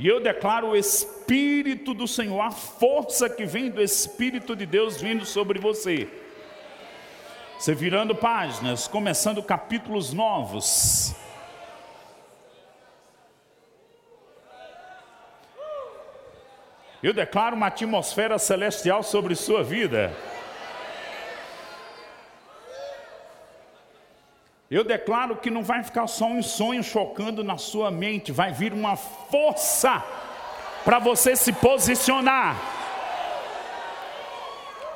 E 0.00 0.08
eu 0.08 0.18
declaro 0.18 0.68
o 0.68 0.76
Espírito 0.76 1.92
do 1.92 2.08
Senhor, 2.08 2.40
a 2.40 2.50
força 2.50 3.28
que 3.28 3.44
vem 3.44 3.68
do 3.68 3.82
Espírito 3.82 4.56
de 4.56 4.64
Deus 4.64 4.98
vindo 4.98 5.26
sobre 5.26 5.58
você. 5.58 6.08
Você 7.60 7.74
virando 7.74 8.14
páginas, 8.14 8.88
começando 8.88 9.42
capítulos 9.42 10.14
novos. 10.14 11.14
Eu 17.02 17.12
declaro 17.12 17.54
uma 17.54 17.66
atmosfera 17.66 18.38
celestial 18.38 19.02
sobre 19.02 19.34
sua 19.34 19.62
vida. 19.62 20.10
Eu 24.70 24.82
declaro 24.82 25.36
que 25.36 25.50
não 25.50 25.62
vai 25.62 25.82
ficar 25.82 26.06
só 26.06 26.24
um 26.24 26.42
sonho 26.42 26.82
chocando 26.82 27.44
na 27.44 27.58
sua 27.58 27.90
mente, 27.90 28.32
vai 28.32 28.54
vir 28.54 28.72
uma 28.72 28.96
força 28.96 30.02
para 30.82 30.98
você 30.98 31.36
se 31.36 31.52
posicionar. 31.52 32.56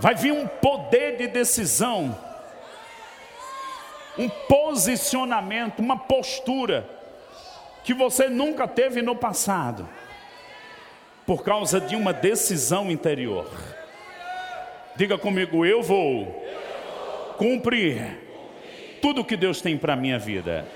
Vai 0.00 0.14
vir 0.14 0.32
um 0.32 0.46
poder 0.46 1.18
de 1.18 1.26
decisão 1.26 2.32
um 4.18 4.28
posicionamento, 4.28 5.80
uma 5.80 5.98
postura 5.98 6.88
que 7.82 7.92
você 7.92 8.28
nunca 8.28 8.66
teve 8.66 9.02
no 9.02 9.14
passado, 9.14 9.88
por 11.26 11.42
causa 11.42 11.80
de 11.80 11.96
uma 11.96 12.12
decisão 12.12 12.90
interior. 12.90 13.50
Diga 14.96 15.18
comigo, 15.18 15.66
eu 15.66 15.82
vou 15.82 16.44
cumprir 17.36 18.20
tudo 19.02 19.24
que 19.24 19.36
Deus 19.36 19.60
tem 19.60 19.76
para 19.76 19.94
a 19.94 19.96
minha 19.96 20.18
vida. 20.18 20.66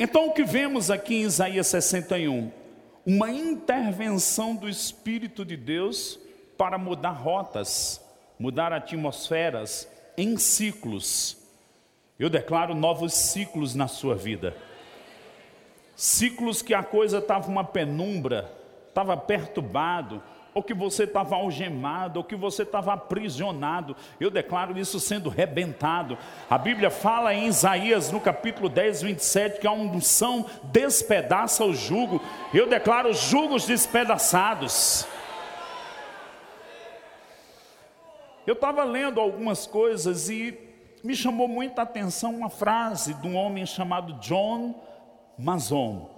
Então, 0.00 0.28
o 0.28 0.32
que 0.32 0.44
vemos 0.44 0.90
aqui 0.90 1.16
em 1.16 1.22
Isaías 1.22 1.66
61? 1.68 2.52
Uma 3.06 3.30
intervenção 3.30 4.54
do 4.54 4.68
Espírito 4.68 5.44
de 5.44 5.56
Deus 5.56 6.18
para 6.56 6.76
mudar 6.78 7.10
rotas, 7.10 8.00
mudar 8.38 8.72
atmosferas, 8.72 9.88
em 10.18 10.36
ciclos. 10.36 11.38
Eu 12.18 12.28
declaro 12.28 12.74
novos 12.74 13.14
ciclos 13.14 13.76
na 13.76 13.86
sua 13.86 14.16
vida. 14.16 14.54
Ciclos 15.94 16.60
que 16.60 16.74
a 16.74 16.82
coisa 16.82 17.18
estava 17.18 17.48
uma 17.48 17.62
penumbra, 17.62 18.52
estava 18.88 19.16
perturbado, 19.16 20.20
ou 20.52 20.62
que 20.62 20.74
você 20.74 21.04
estava 21.04 21.36
algemado, 21.36 22.18
ou 22.18 22.24
que 22.24 22.34
você 22.34 22.64
estava 22.64 22.92
aprisionado. 22.92 23.94
Eu 24.18 24.28
declaro 24.28 24.76
isso 24.76 24.98
sendo 24.98 25.30
rebentado. 25.30 26.18
A 26.50 26.58
Bíblia 26.58 26.90
fala 26.90 27.32
em 27.32 27.46
Isaías, 27.46 28.10
no 28.10 28.20
capítulo 28.20 28.68
10, 28.68 29.02
27, 29.02 29.60
que 29.60 29.68
a 29.68 29.72
unção 29.72 30.46
despedaça 30.64 31.64
o 31.64 31.72
jugo. 31.72 32.20
Eu 32.52 32.68
declaro 32.68 33.12
jugos 33.12 33.66
despedaçados. 33.66 35.06
Eu 38.48 38.54
estava 38.54 38.82
lendo 38.82 39.20
algumas 39.20 39.66
coisas 39.66 40.30
e 40.30 40.58
me 41.04 41.14
chamou 41.14 41.46
muita 41.46 41.82
atenção 41.82 42.34
uma 42.34 42.48
frase 42.48 43.12
de 43.12 43.28
um 43.28 43.36
homem 43.36 43.66
chamado 43.66 44.14
John 44.20 44.74
Mazon. 45.38 46.08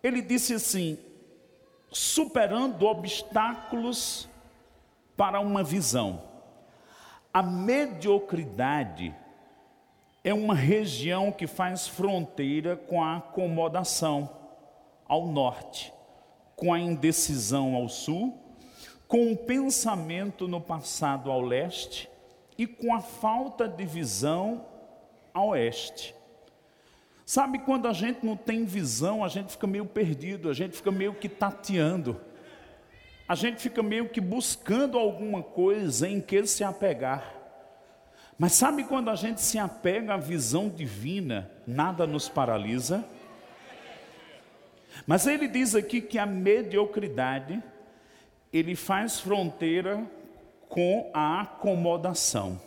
Ele 0.00 0.22
disse 0.22 0.54
assim: 0.54 0.96
superando 1.90 2.86
obstáculos 2.86 4.28
para 5.16 5.40
uma 5.40 5.64
visão. 5.64 6.22
A 7.34 7.42
mediocridade 7.42 9.12
é 10.22 10.32
uma 10.32 10.54
região 10.54 11.32
que 11.32 11.48
faz 11.48 11.88
fronteira 11.88 12.76
com 12.76 13.02
a 13.02 13.16
acomodação 13.16 14.30
ao 15.08 15.26
norte, 15.26 15.92
com 16.54 16.72
a 16.72 16.78
indecisão 16.78 17.74
ao 17.74 17.88
sul 17.88 18.41
com 19.12 19.30
o 19.30 19.36
pensamento 19.36 20.48
no 20.48 20.58
passado 20.58 21.30
ao 21.30 21.42
leste 21.42 22.08
e 22.56 22.66
com 22.66 22.94
a 22.94 23.02
falta 23.02 23.68
de 23.68 23.84
visão 23.84 24.64
ao 25.34 25.48
oeste. 25.48 26.14
Sabe 27.26 27.58
quando 27.58 27.86
a 27.86 27.92
gente 27.92 28.24
não 28.24 28.38
tem 28.38 28.64
visão, 28.64 29.22
a 29.22 29.28
gente 29.28 29.52
fica 29.52 29.66
meio 29.66 29.84
perdido, 29.84 30.48
a 30.48 30.54
gente 30.54 30.74
fica 30.74 30.90
meio 30.90 31.12
que 31.12 31.28
tateando. 31.28 32.18
A 33.28 33.34
gente 33.34 33.60
fica 33.60 33.82
meio 33.82 34.08
que 34.08 34.18
buscando 34.18 34.98
alguma 34.98 35.42
coisa 35.42 36.08
em 36.08 36.18
que 36.18 36.46
se 36.46 36.64
apegar. 36.64 37.34
Mas 38.38 38.52
sabe 38.52 38.82
quando 38.82 39.10
a 39.10 39.14
gente 39.14 39.42
se 39.42 39.58
apega 39.58 40.14
à 40.14 40.16
visão 40.16 40.70
divina, 40.70 41.50
nada 41.66 42.06
nos 42.06 42.30
paralisa? 42.30 43.04
Mas 45.06 45.26
ele 45.26 45.46
diz 45.46 45.74
aqui 45.74 46.00
que 46.00 46.18
a 46.18 46.24
mediocridade 46.24 47.62
ele 48.52 48.76
faz 48.76 49.20
fronteira 49.20 50.04
com 50.68 51.10
a 51.14 51.40
acomodação. 51.40 52.60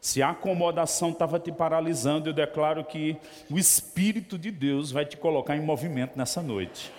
Se 0.00 0.22
a 0.22 0.30
acomodação 0.30 1.10
estava 1.10 1.38
te 1.38 1.52
paralisando, 1.52 2.30
eu 2.30 2.32
declaro 2.32 2.84
que 2.84 3.16
o 3.50 3.58
Espírito 3.58 4.38
de 4.38 4.50
Deus 4.50 4.90
vai 4.90 5.04
te 5.04 5.16
colocar 5.16 5.56
em 5.56 5.60
movimento 5.60 6.16
nessa 6.16 6.40
noite. 6.40 6.90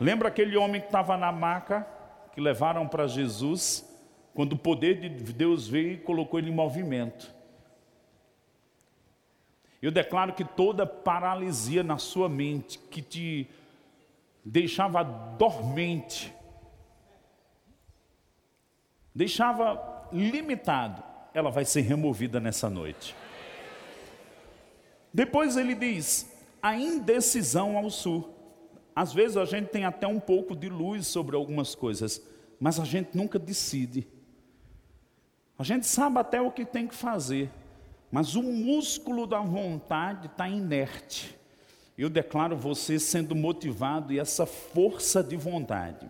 Lembra 0.00 0.28
aquele 0.28 0.56
homem 0.56 0.80
que 0.80 0.88
estava 0.88 1.16
na 1.16 1.30
maca, 1.30 1.86
que 2.34 2.40
levaram 2.40 2.88
para 2.88 3.06
Jesus, 3.06 3.86
quando 4.34 4.54
o 4.54 4.58
poder 4.58 4.98
de 4.98 5.08
Deus 5.32 5.68
veio 5.68 5.92
e 5.92 5.98
colocou 5.98 6.40
ele 6.40 6.50
em 6.50 6.54
movimento. 6.54 7.32
Eu 9.80 9.90
declaro 9.90 10.32
que 10.32 10.44
toda 10.44 10.86
paralisia 10.86 11.82
na 11.82 11.98
sua 11.98 12.28
mente, 12.28 12.78
que 12.78 13.00
te 13.00 13.48
deixava 14.44 15.02
dormente, 15.02 16.32
deixava 19.14 20.08
limitado, 20.12 21.02
ela 21.32 21.50
vai 21.50 21.64
ser 21.64 21.82
removida 21.82 22.40
nessa 22.40 22.68
noite. 22.68 23.14
Depois 25.12 25.56
ele 25.56 25.74
diz: 25.74 26.30
a 26.62 26.76
indecisão 26.76 27.76
ao 27.76 27.90
sul. 27.90 28.36
Às 28.94 29.12
vezes 29.12 29.36
a 29.36 29.44
gente 29.44 29.68
tem 29.68 29.84
até 29.84 30.06
um 30.06 30.20
pouco 30.20 30.54
de 30.54 30.68
luz 30.68 31.06
sobre 31.06 31.36
algumas 31.36 31.74
coisas, 31.74 32.22
mas 32.58 32.78
a 32.78 32.84
gente 32.84 33.16
nunca 33.16 33.38
decide. 33.38 34.06
A 35.58 35.62
gente 35.62 35.86
sabe 35.86 36.18
até 36.18 36.40
o 36.40 36.50
que 36.50 36.64
tem 36.64 36.86
que 36.86 36.94
fazer, 36.94 37.50
mas 38.10 38.34
o 38.34 38.42
músculo 38.42 39.26
da 39.26 39.40
vontade 39.40 40.26
está 40.26 40.48
inerte. 40.48 41.36
Eu 41.96 42.08
declaro 42.08 42.56
você 42.56 42.98
sendo 42.98 43.34
motivado 43.34 44.12
e 44.12 44.18
essa 44.18 44.46
força 44.46 45.22
de 45.22 45.36
vontade 45.36 46.08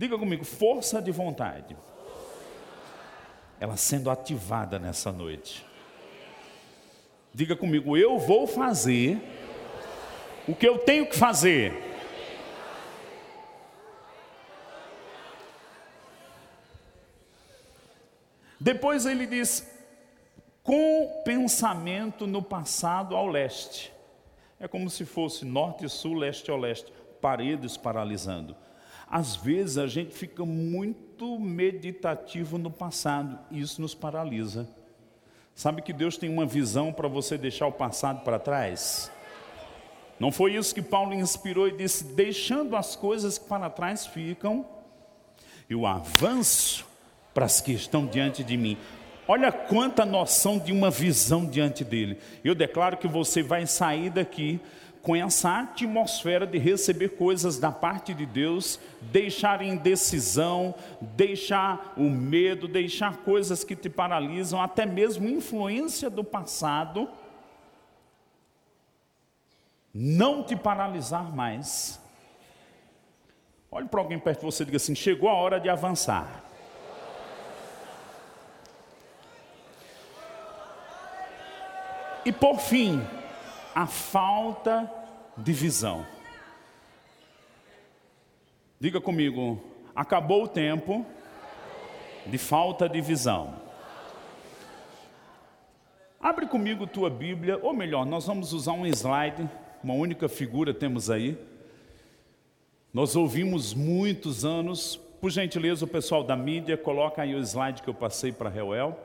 Diga 0.00 0.16
comigo, 0.16 0.46
força 0.46 1.02
de 1.02 1.12
vontade. 1.12 1.76
Ela 3.60 3.76
sendo 3.76 4.08
ativada 4.08 4.78
nessa 4.78 5.12
noite. 5.12 5.62
Diga 7.34 7.54
comigo, 7.54 7.98
eu 7.98 8.18
vou 8.18 8.46
fazer 8.46 9.20
o 10.48 10.54
que 10.54 10.66
eu 10.66 10.78
tenho 10.78 11.06
que 11.06 11.14
fazer. 11.14 11.74
Depois 18.58 19.04
ele 19.04 19.26
diz: 19.26 19.70
com 20.62 21.20
pensamento 21.26 22.26
no 22.26 22.42
passado 22.42 23.14
ao 23.14 23.26
leste. 23.26 23.92
É 24.58 24.66
como 24.66 24.88
se 24.88 25.04
fosse 25.04 25.44
norte, 25.44 25.86
sul, 25.90 26.14
leste, 26.14 26.50
oeste, 26.50 26.90
paredes 27.20 27.76
paralisando. 27.76 28.56
Às 29.10 29.34
vezes 29.34 29.76
a 29.76 29.88
gente 29.88 30.14
fica 30.14 30.44
muito 30.44 31.38
meditativo 31.38 32.56
no 32.56 32.70
passado 32.70 33.38
e 33.50 33.60
isso 33.60 33.82
nos 33.82 33.94
paralisa. 33.94 34.68
Sabe 35.52 35.82
que 35.82 35.92
Deus 35.92 36.16
tem 36.16 36.30
uma 36.30 36.46
visão 36.46 36.92
para 36.92 37.08
você 37.08 37.36
deixar 37.36 37.66
o 37.66 37.72
passado 37.72 38.22
para 38.22 38.38
trás? 38.38 39.10
Não 40.18 40.30
foi 40.30 40.54
isso 40.54 40.74
que 40.74 40.80
Paulo 40.80 41.12
inspirou 41.12 41.66
e 41.66 41.76
disse: 41.76 42.04
deixando 42.04 42.76
as 42.76 42.94
coisas 42.94 43.36
que 43.36 43.48
para 43.48 43.68
trás 43.68 44.06
ficam, 44.06 44.64
e 45.68 45.74
o 45.74 45.86
avanço 45.86 46.86
para 47.34 47.46
as 47.46 47.60
que 47.60 47.72
estão 47.72 48.06
diante 48.06 48.44
de 48.44 48.56
mim. 48.56 48.78
Olha 49.26 49.52
quanta 49.52 50.04
noção 50.04 50.58
de 50.58 50.72
uma 50.72 50.90
visão 50.90 51.46
diante 51.46 51.84
dele. 51.84 52.18
Eu 52.44 52.54
declaro 52.54 52.96
que 52.96 53.06
você 53.06 53.42
vai 53.42 53.66
sair 53.66 54.10
daqui 54.10 54.60
com 55.02 55.16
essa 55.16 55.60
atmosfera 55.60 56.46
de 56.46 56.58
receber 56.58 57.10
coisas 57.10 57.58
da 57.58 57.72
parte 57.72 58.12
de 58.12 58.26
Deus, 58.26 58.78
deixar 59.00 59.62
indecisão, 59.62 60.74
deixar 61.00 61.94
o 61.96 62.10
medo, 62.10 62.68
deixar 62.68 63.18
coisas 63.18 63.64
que 63.64 63.74
te 63.74 63.88
paralisam, 63.88 64.60
até 64.60 64.84
mesmo 64.84 65.28
influência 65.28 66.10
do 66.10 66.22
passado, 66.22 67.08
não 69.92 70.42
te 70.42 70.54
paralisar 70.54 71.34
mais. 71.34 71.98
Olhe 73.70 73.88
para 73.88 74.00
alguém 74.00 74.18
perto 74.18 74.40
de 74.40 74.46
você 74.46 74.62
e 74.62 74.66
diga 74.66 74.76
assim: 74.76 74.94
chegou 74.94 75.28
a 75.28 75.34
hora 75.34 75.58
de 75.58 75.68
avançar. 75.68 76.44
E 82.24 82.30
por 82.30 82.58
fim, 82.58 83.02
a 83.74 83.86
falta 83.86 84.90
de 85.36 85.52
visão. 85.52 86.06
Diga 88.78 89.00
comigo, 89.00 89.62
acabou 89.94 90.44
o 90.44 90.48
tempo 90.48 91.04
de 92.26 92.38
falta 92.38 92.88
de 92.88 93.00
visão. 93.00 93.54
Abre 96.20 96.46
comigo 96.46 96.86
tua 96.86 97.08
Bíblia, 97.08 97.58
ou 97.62 97.72
melhor, 97.72 98.04
nós 98.04 98.26
vamos 98.26 98.52
usar 98.52 98.72
um 98.72 98.86
slide, 98.86 99.48
uma 99.82 99.94
única 99.94 100.28
figura 100.28 100.74
temos 100.74 101.10
aí. 101.10 101.38
Nós 102.92 103.16
ouvimos 103.16 103.72
muitos 103.72 104.44
anos, 104.44 104.96
por 105.20 105.30
gentileza, 105.30 105.84
o 105.84 105.88
pessoal 105.88 106.24
da 106.24 106.36
mídia, 106.36 106.76
coloca 106.76 107.22
aí 107.22 107.34
o 107.34 107.38
slide 107.38 107.82
que 107.82 107.88
eu 107.88 107.94
passei 107.94 108.32
para 108.32 108.50
Reuel. 108.50 108.98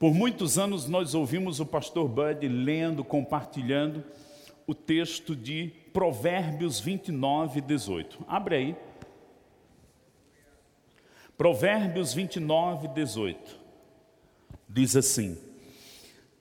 Por 0.00 0.14
muitos 0.14 0.56
anos 0.56 0.88
nós 0.88 1.14
ouvimos 1.14 1.60
o 1.60 1.66
pastor 1.66 2.08
Bud 2.08 2.48
lendo, 2.48 3.04
compartilhando 3.04 4.02
o 4.66 4.74
texto 4.74 5.36
de 5.36 5.74
Provérbios 5.92 6.80
29, 6.80 7.60
18. 7.60 8.24
Abre 8.26 8.56
aí. 8.56 8.76
Provérbios 11.36 12.14
29, 12.14 12.88
18. 12.88 13.60
Diz 14.66 14.96
assim: 14.96 15.36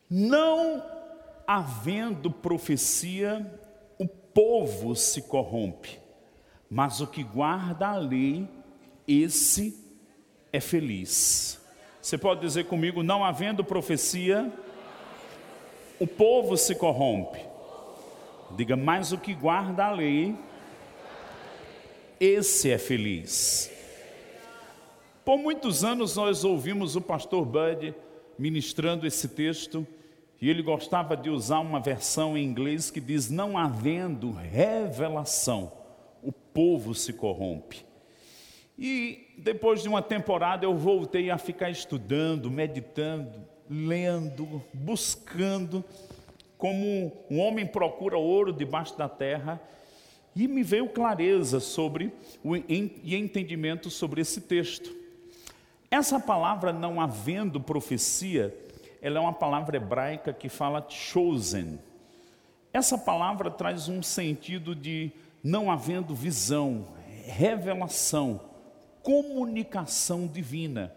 Não 0.10 0.82
havendo 1.46 2.32
profecia, 2.32 3.46
o 3.98 4.08
povo 4.08 4.96
se 4.96 5.24
corrompe, 5.24 6.00
mas 6.70 7.02
o 7.02 7.08
que 7.08 7.24
guarda 7.24 7.90
a 7.90 7.98
lei, 7.98 8.48
esse 9.06 9.78
é 10.54 10.62
feliz. 10.62 11.59
Você 12.10 12.18
pode 12.18 12.42
dizer 12.42 12.66
comigo, 12.66 13.04
não 13.04 13.24
havendo 13.24 13.64
profecia, 13.64 14.52
o 16.00 16.08
povo 16.08 16.58
se 16.58 16.74
corrompe. 16.74 17.38
Diga, 18.58 18.76
mas 18.76 19.12
o 19.12 19.18
que 19.20 19.32
guarda 19.32 19.86
a 19.86 19.92
lei, 19.92 20.36
esse 22.20 22.72
é 22.72 22.80
feliz. 22.80 23.72
Por 25.24 25.38
muitos 25.38 25.84
anos 25.84 26.16
nós 26.16 26.44
ouvimos 26.44 26.96
o 26.96 27.02
pastor 27.02 27.46
Bud 27.46 27.94
ministrando 28.40 29.06
esse 29.06 29.28
texto, 29.28 29.86
e 30.42 30.50
ele 30.50 30.64
gostava 30.64 31.16
de 31.16 31.30
usar 31.30 31.60
uma 31.60 31.80
versão 31.80 32.36
em 32.36 32.44
inglês 32.44 32.90
que 32.90 33.00
diz: 33.00 33.30
Não 33.30 33.56
havendo 33.56 34.32
revelação, 34.32 35.72
o 36.24 36.32
povo 36.32 36.96
se 36.96 37.14
corrompe. 37.14 37.88
E 38.82 39.34
depois 39.38 39.84
de 39.84 39.90
uma 39.90 40.02
temporada 40.02 40.66
eu 40.66 40.74
voltei 40.74 41.30
a 41.30 41.38
ficar 41.38 41.70
estudando, 41.70 42.50
meditando, 42.50 43.46
lendo, 43.70 44.64
buscando, 44.74 45.84
como 46.58 47.12
um 47.30 47.40
homem 47.40 47.68
procura 47.68 48.18
ouro 48.18 48.54
debaixo 48.54 48.98
da 48.98 49.10
terra, 49.10 49.62
e 50.34 50.48
me 50.48 50.64
veio 50.64 50.88
clareza 50.88 51.60
sobre 51.60 52.14
o, 52.42 52.56
e 52.56 53.16
entendimento 53.18 53.90
sobre 53.90 54.22
esse 54.22 54.40
texto. 54.40 54.96
Essa 55.92 56.18
palavra 56.18 56.72
não 56.72 57.02
havendo 57.02 57.60
profecia, 57.60 58.56
ela 59.02 59.18
é 59.18 59.22
uma 59.22 59.34
palavra 59.34 59.76
hebraica 59.76 60.32
que 60.32 60.48
fala 60.48 60.86
chosen. 60.88 61.80
Essa 62.72 62.98
palavra 62.98 63.52
traz 63.52 63.90
um 63.90 64.02
sentido 64.02 64.74
de 64.74 65.12
não 65.44 65.70
havendo 65.70 66.16
visão, 66.16 66.88
revelação 67.26 68.49
comunicação 69.10 70.28
divina, 70.28 70.94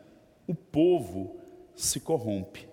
o 0.47 0.55
povo 0.55 1.41
se 1.75 1.99
corrompe. 1.99 2.69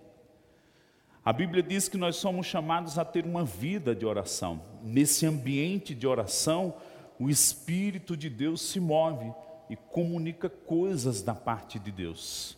A 1.23 1.31
Bíblia 1.31 1.63
diz 1.63 1.87
que 1.87 1.95
nós 1.97 2.17
somos 2.17 2.45
chamados 2.45 2.99
a 2.99 3.05
ter 3.05 3.23
uma 3.23 3.45
vida 3.45 3.95
de 3.95 4.05
oração. 4.05 4.61
Nesse 4.83 5.25
ambiente 5.25 5.95
de 5.95 6.05
oração, 6.05 6.75
o 7.17 7.29
Espírito 7.29 8.17
de 8.17 8.29
Deus 8.29 8.61
se 8.61 8.81
move 8.81 9.33
e 9.69 9.77
comunica 9.77 10.49
coisas 10.49 11.21
da 11.21 11.33
parte 11.33 11.79
de 11.79 11.89
Deus. 11.89 12.57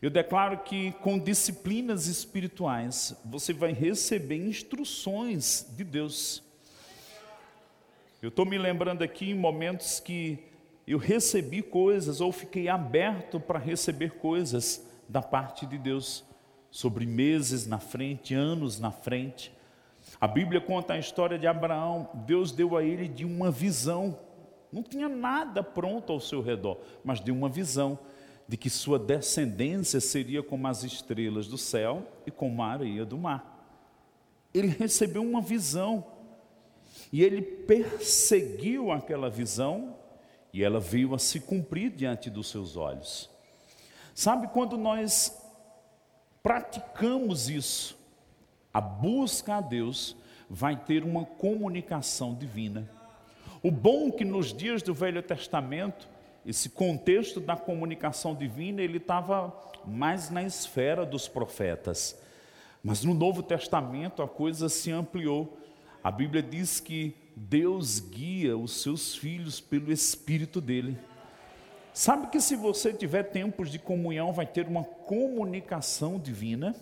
Eu 0.00 0.08
declaro 0.08 0.60
que 0.60 0.92
com 1.02 1.18
disciplinas 1.18 2.06
espirituais 2.06 3.14
você 3.22 3.52
vai 3.52 3.74
receber 3.74 4.48
instruções 4.48 5.66
de 5.76 5.84
Deus. 5.84 6.42
Eu 8.22 8.30
estou 8.30 8.46
me 8.46 8.56
lembrando 8.56 9.04
aqui 9.04 9.28
em 9.28 9.34
momentos 9.34 10.00
que 10.00 10.48
eu 10.90 10.98
recebi 10.98 11.62
coisas 11.62 12.20
ou 12.20 12.32
fiquei 12.32 12.68
aberto 12.68 13.38
para 13.38 13.58
receber 13.58 14.12
coisas 14.12 14.86
da 15.06 15.20
parte 15.20 15.66
de 15.66 15.76
Deus 15.76 16.24
sobre 16.70 17.04
meses 17.04 17.66
na 17.66 17.78
frente, 17.78 18.34
anos 18.34 18.80
na 18.80 18.90
frente. 18.90 19.52
A 20.18 20.26
Bíblia 20.26 20.62
conta 20.62 20.94
a 20.94 20.98
história 20.98 21.38
de 21.38 21.46
Abraão. 21.46 22.08
Deus 22.26 22.52
deu 22.52 22.74
a 22.74 22.82
ele 22.82 23.06
de 23.06 23.24
uma 23.24 23.50
visão. 23.50 24.18
Não 24.72 24.82
tinha 24.82 25.10
nada 25.10 25.62
pronto 25.62 26.10
ao 26.10 26.20
seu 26.20 26.40
redor, 26.40 26.78
mas 27.04 27.20
deu 27.20 27.34
uma 27.34 27.50
visão 27.50 27.98
de 28.48 28.56
que 28.56 28.70
sua 28.70 28.98
descendência 28.98 30.00
seria 30.00 30.42
como 30.42 30.66
as 30.66 30.82
estrelas 30.84 31.46
do 31.46 31.58
céu 31.58 32.02
e 32.26 32.30
como 32.30 32.62
a 32.62 32.68
areia 32.68 33.04
do 33.04 33.18
mar. 33.18 33.76
Ele 34.54 34.68
recebeu 34.68 35.22
uma 35.22 35.42
visão 35.42 36.02
e 37.12 37.22
ele 37.22 37.42
perseguiu 37.42 38.90
aquela 38.90 39.28
visão 39.28 39.94
e 40.52 40.64
ela 40.64 40.80
veio 40.80 41.14
a 41.14 41.18
se 41.18 41.40
cumprir 41.40 41.90
diante 41.90 42.30
dos 42.30 42.48
seus 42.48 42.76
olhos. 42.76 43.30
Sabe 44.14 44.48
quando 44.48 44.76
nós 44.76 45.36
praticamos 46.42 47.48
isso, 47.48 47.96
a 48.72 48.80
busca 48.80 49.56
a 49.56 49.60
Deus 49.60 50.16
vai 50.48 50.76
ter 50.76 51.04
uma 51.04 51.24
comunicação 51.24 52.34
divina. 52.34 52.88
O 53.62 53.70
bom 53.70 54.10
que 54.10 54.24
nos 54.24 54.52
dias 54.52 54.82
do 54.82 54.94
Velho 54.94 55.22
Testamento, 55.22 56.08
esse 56.46 56.70
contexto 56.70 57.40
da 57.40 57.56
comunicação 57.56 58.34
divina, 58.34 58.80
ele 58.80 58.98
estava 58.98 59.52
mais 59.84 60.30
na 60.30 60.42
esfera 60.42 61.04
dos 61.04 61.28
profetas. 61.28 62.18
Mas 62.82 63.04
no 63.04 63.14
Novo 63.14 63.42
Testamento 63.42 64.22
a 64.22 64.28
coisa 64.28 64.68
se 64.68 64.90
ampliou. 64.90 65.58
A 66.02 66.10
Bíblia 66.10 66.42
diz 66.42 66.80
que 66.80 67.14
Deus 67.38 68.00
guia 68.00 68.58
os 68.58 68.82
seus 68.82 69.14
filhos 69.14 69.60
pelo 69.60 69.92
Espírito 69.92 70.60
dele. 70.60 70.98
Sabe 71.92 72.26
que 72.28 72.40
se 72.40 72.56
você 72.56 72.92
tiver 72.92 73.22
tempos 73.24 73.70
de 73.70 73.78
comunhão, 73.78 74.32
vai 74.32 74.46
ter 74.46 74.66
uma 74.66 74.84
comunicação 74.84 76.18
divina? 76.18 76.74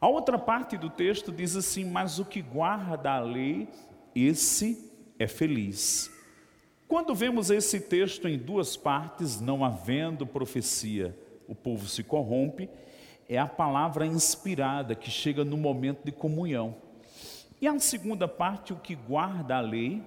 A 0.00 0.08
outra 0.08 0.38
parte 0.38 0.76
do 0.76 0.88
texto 0.88 1.32
diz 1.32 1.56
assim: 1.56 1.84
Mas 1.84 2.18
o 2.18 2.24
que 2.24 2.40
guarda 2.40 3.12
a 3.12 3.20
lei, 3.20 3.68
esse 4.14 4.90
é 5.18 5.26
feliz. 5.26 6.10
Quando 6.86 7.14
vemos 7.14 7.50
esse 7.50 7.80
texto 7.80 8.28
em 8.28 8.38
duas 8.38 8.76
partes, 8.76 9.40
não 9.40 9.64
havendo 9.64 10.26
profecia, 10.26 11.16
o 11.48 11.54
povo 11.54 11.88
se 11.88 12.04
corrompe, 12.04 12.70
é 13.28 13.36
a 13.36 13.46
palavra 13.46 14.06
inspirada 14.06 14.94
que 14.94 15.10
chega 15.10 15.44
no 15.44 15.56
momento 15.56 16.04
de 16.04 16.12
comunhão. 16.12 16.83
E 17.64 17.66
a 17.66 17.78
segunda 17.78 18.28
parte, 18.28 18.74
o 18.74 18.76
que 18.76 18.94
guarda 18.94 19.56
a 19.56 19.60
lei, 19.62 20.02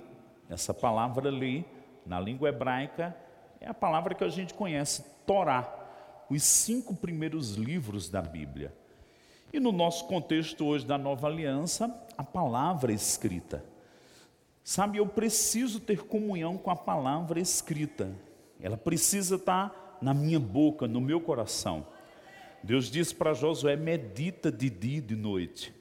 essa 0.48 0.76
palavra 0.76 1.32
lei, 1.32 1.66
na 2.06 2.20
língua 2.20 2.50
hebraica, 2.50 3.18
é 3.60 3.68
a 3.68 3.74
palavra 3.74 4.14
que 4.14 4.24
a 4.24 4.30
gente 4.30 4.54
conhece, 4.54 5.04
Torá. 5.26 5.68
os 6.30 6.44
cinco 6.44 6.96
primeiros 6.96 7.56
livros 7.56 8.10
da 8.10 8.22
Bíblia. 8.22 8.72
E 9.52 9.60
no 9.60 9.72
nosso 9.72 10.06
contexto 10.06 10.66
hoje 10.66 10.86
da 10.86 11.00
nova 11.00 11.26
aliança, 11.26 11.92
a 12.16 12.24
palavra 12.24 12.94
escrita. 12.94 13.66
Sabe, 14.64 15.00
eu 15.00 15.08
preciso 15.08 15.80
ter 15.80 16.04
comunhão 16.04 16.60
com 16.60 16.70
a 16.70 16.76
palavra 16.76 17.40
escrita. 17.40 18.12
Ela 18.62 18.78
precisa 18.78 19.34
estar 19.34 19.98
na 20.00 20.14
minha 20.14 20.40
boca, 20.40 20.88
no 20.88 21.02
meu 21.02 21.20
coração. 21.20 21.88
Deus 22.62 22.92
disse 22.92 23.16
para 23.16 23.34
Josué: 23.34 23.76
medita 23.76 24.52
de 24.52 24.70
dia 24.70 25.00
e 25.00 25.02
de 25.02 25.16
noite. 25.16 25.77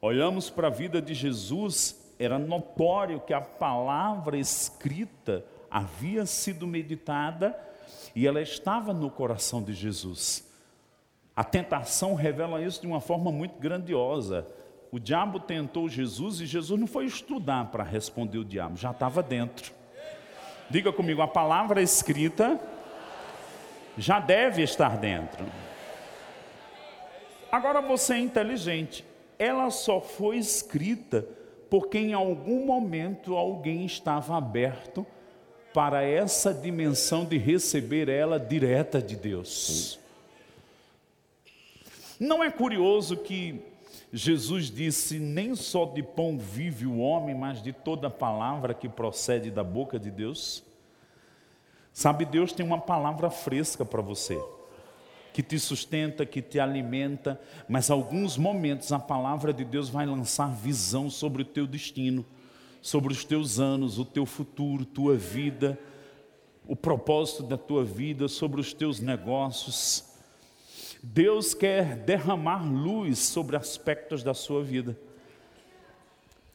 Olhamos 0.00 0.50
para 0.50 0.68
a 0.68 0.70
vida 0.70 1.00
de 1.00 1.14
Jesus, 1.14 2.14
era 2.18 2.38
notório 2.38 3.20
que 3.20 3.32
a 3.32 3.40
palavra 3.40 4.38
escrita 4.38 5.44
havia 5.70 6.26
sido 6.26 6.66
meditada 6.66 7.58
e 8.14 8.26
ela 8.26 8.40
estava 8.40 8.92
no 8.92 9.10
coração 9.10 9.62
de 9.62 9.72
Jesus. 9.72 10.46
A 11.34 11.44
tentação 11.44 12.14
revela 12.14 12.62
isso 12.62 12.80
de 12.80 12.86
uma 12.86 13.00
forma 13.00 13.30
muito 13.30 13.58
grandiosa. 13.58 14.46
O 14.90 14.98
diabo 14.98 15.38
tentou 15.38 15.88
Jesus 15.88 16.40
e 16.40 16.46
Jesus 16.46 16.80
não 16.80 16.86
foi 16.86 17.04
estudar 17.04 17.66
para 17.66 17.84
responder 17.84 18.38
o 18.38 18.44
diabo, 18.44 18.76
já 18.76 18.90
estava 18.90 19.22
dentro. 19.22 19.72
Diga 20.70 20.92
comigo, 20.92 21.20
a 21.20 21.28
palavra 21.28 21.82
escrita 21.82 22.58
já 23.98 24.18
deve 24.18 24.62
estar 24.62 24.96
dentro. 24.96 25.44
Agora 27.52 27.80
você 27.80 28.14
é 28.14 28.18
inteligente. 28.18 29.04
Ela 29.38 29.70
só 29.70 30.00
foi 30.00 30.38
escrita 30.38 31.26
porque 31.68 31.98
em 31.98 32.12
algum 32.12 32.64
momento 32.64 33.36
alguém 33.36 33.84
estava 33.84 34.36
aberto 34.36 35.06
para 35.74 36.02
essa 36.02 36.54
dimensão 36.54 37.24
de 37.24 37.36
receber 37.36 38.08
ela 38.08 38.38
direta 38.38 39.02
de 39.02 39.16
Deus. 39.16 39.98
Não 42.18 42.42
é 42.42 42.50
curioso 42.50 43.16
que 43.16 43.62
Jesus 44.12 44.70
disse: 44.70 45.18
Nem 45.18 45.54
só 45.54 45.84
de 45.84 46.02
pão 46.02 46.38
vive 46.38 46.86
o 46.86 46.98
homem, 46.98 47.34
mas 47.34 47.62
de 47.62 47.72
toda 47.72 48.08
palavra 48.08 48.72
que 48.72 48.88
procede 48.88 49.50
da 49.50 49.62
boca 49.62 49.98
de 49.98 50.10
Deus? 50.10 50.64
Sabe, 51.92 52.24
Deus 52.24 52.52
tem 52.52 52.64
uma 52.64 52.80
palavra 52.80 53.30
fresca 53.30 53.84
para 53.84 54.02
você, 54.02 54.42
que 55.36 55.42
te 55.42 55.58
sustenta, 55.58 56.24
que 56.24 56.40
te 56.40 56.58
alimenta, 56.58 57.38
mas 57.68 57.90
alguns 57.90 58.38
momentos 58.38 58.90
a 58.90 58.98
palavra 58.98 59.52
de 59.52 59.66
Deus 59.66 59.90
vai 59.90 60.06
lançar 60.06 60.48
visão 60.48 61.10
sobre 61.10 61.42
o 61.42 61.44
teu 61.44 61.66
destino 61.66 62.24
sobre 62.86 63.12
os 63.12 63.24
teus 63.24 63.58
anos, 63.58 63.98
o 63.98 64.04
teu 64.04 64.24
futuro, 64.24 64.84
tua 64.84 65.16
vida, 65.16 65.76
o 66.68 66.76
propósito 66.76 67.42
da 67.42 67.58
tua 67.58 67.84
vida, 67.84 68.28
sobre 68.28 68.60
os 68.60 68.72
teus 68.72 69.00
negócios. 69.00 70.04
Deus 71.02 71.52
quer 71.52 71.96
derramar 71.96 72.64
luz 72.64 73.18
sobre 73.18 73.56
aspectos 73.56 74.22
da 74.22 74.32
sua 74.32 74.62
vida. 74.62 74.96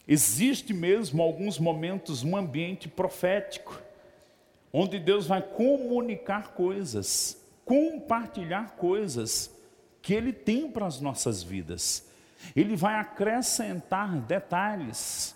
Existe 0.07 0.73
mesmo 0.73 1.21
alguns 1.21 1.59
momentos 1.59 2.23
um 2.23 2.37
ambiente 2.37 2.87
profético, 2.87 3.81
onde 4.71 4.99
Deus 4.99 5.27
vai 5.27 5.41
comunicar 5.41 6.53
coisas, 6.53 7.40
compartilhar 7.65 8.75
coisas 8.75 9.51
que 10.01 10.13
Ele 10.13 10.33
tem 10.33 10.69
para 10.69 10.85
as 10.85 10.99
nossas 10.99 11.43
vidas. 11.43 12.07
Ele 12.55 12.75
vai 12.75 12.95
acrescentar 12.95 14.15
detalhes 14.21 15.35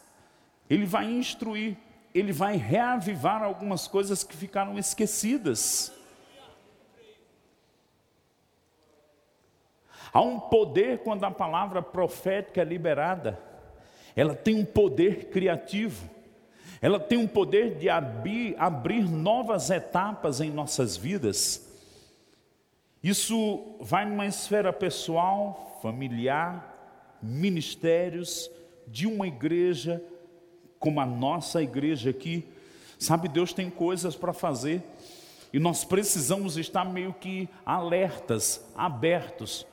ele 0.69 0.85
vai 0.85 1.05
instruir, 1.05 1.77
ele 2.13 2.31
vai 2.31 2.55
reavivar 2.55 3.43
algumas 3.43 3.87
coisas 3.87 4.23
que 4.23 4.35
ficaram 4.35 4.77
esquecidas. 4.77 5.91
Há 10.11 10.21
um 10.21 10.39
poder 10.39 10.99
quando 10.99 11.25
a 11.25 11.31
palavra 11.31 11.81
profética 11.81 12.61
é 12.61 12.63
liberada, 12.63 13.39
ela 14.15 14.33
tem 14.33 14.55
um 14.55 14.65
poder 14.65 15.25
criativo, 15.25 16.09
ela 16.81 16.99
tem 16.99 17.17
um 17.17 17.27
poder 17.27 17.75
de 17.75 17.89
abrir, 17.89 18.55
abrir 18.57 19.09
novas 19.09 19.69
etapas 19.69 20.39
em 20.39 20.49
nossas 20.49 20.95
vidas. 20.95 21.64
Isso 23.05 23.75
vai 23.79 24.03
numa 24.03 24.25
esfera 24.25 24.73
pessoal, 24.73 25.77
familiar, 25.79 27.19
ministérios, 27.21 28.49
de 28.87 29.05
uma 29.05 29.27
igreja, 29.27 30.03
como 30.79 30.99
a 30.99 31.05
nossa 31.05 31.61
igreja 31.61 32.09
aqui, 32.09 32.43
sabe, 32.97 33.27
Deus 33.27 33.53
tem 33.53 33.69
coisas 33.69 34.15
para 34.15 34.33
fazer 34.33 34.81
e 35.53 35.59
nós 35.59 35.85
precisamos 35.85 36.57
estar 36.57 36.83
meio 36.83 37.13
que 37.13 37.47
alertas, 37.63 38.65
abertos. 38.75 39.67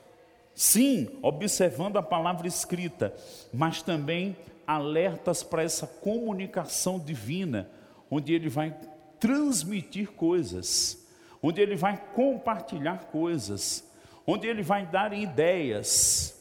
Sim, 0.55 1.09
observando 1.23 1.97
a 1.97 2.03
palavra 2.03 2.47
escrita, 2.47 3.16
mas 3.51 3.81
também 3.81 4.37
alertas 4.66 5.42
para 5.42 5.62
essa 5.62 5.87
comunicação 5.87 6.99
divina, 6.99 7.71
onde 8.11 8.35
ele 8.35 8.51
vai 8.51 8.77
transmitir 9.18 10.12
coisas, 10.12 11.02
onde 11.42 11.61
ele 11.61 11.74
vai 11.74 12.00
compartilhar 12.14 13.07
coisas, 13.07 13.85
onde 14.26 14.46
ele 14.46 14.62
vai 14.62 14.87
dar 14.87 15.12
ideias, 15.12 16.38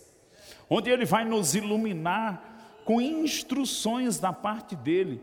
onde 0.69 0.89
ele 0.89 1.05
vai 1.05 1.25
nos 1.25 1.55
iluminar 1.55 2.81
com 2.85 3.01
instruções 3.01 4.19
da 4.19 4.31
parte 4.31 4.75
dele. 4.75 5.21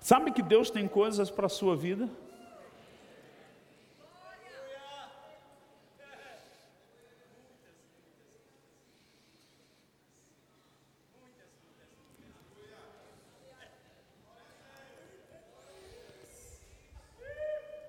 Sabe 0.00 0.32
que 0.32 0.42
Deus 0.42 0.70
tem 0.70 0.88
coisas 0.88 1.30
para 1.30 1.46
a 1.46 1.50
sua 1.50 1.76
vida? 1.76 2.08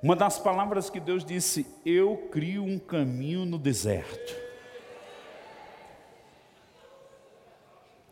Uma 0.02 0.16
das 0.16 0.40
palavras 0.40 0.90
que 0.90 1.00
Deus 1.00 1.26
disse: 1.26 1.68
Eu 1.86 2.30
crio 2.32 2.64
um 2.64 2.80
caminho 2.80 3.46
no 3.46 3.58
deserto. 3.58 4.34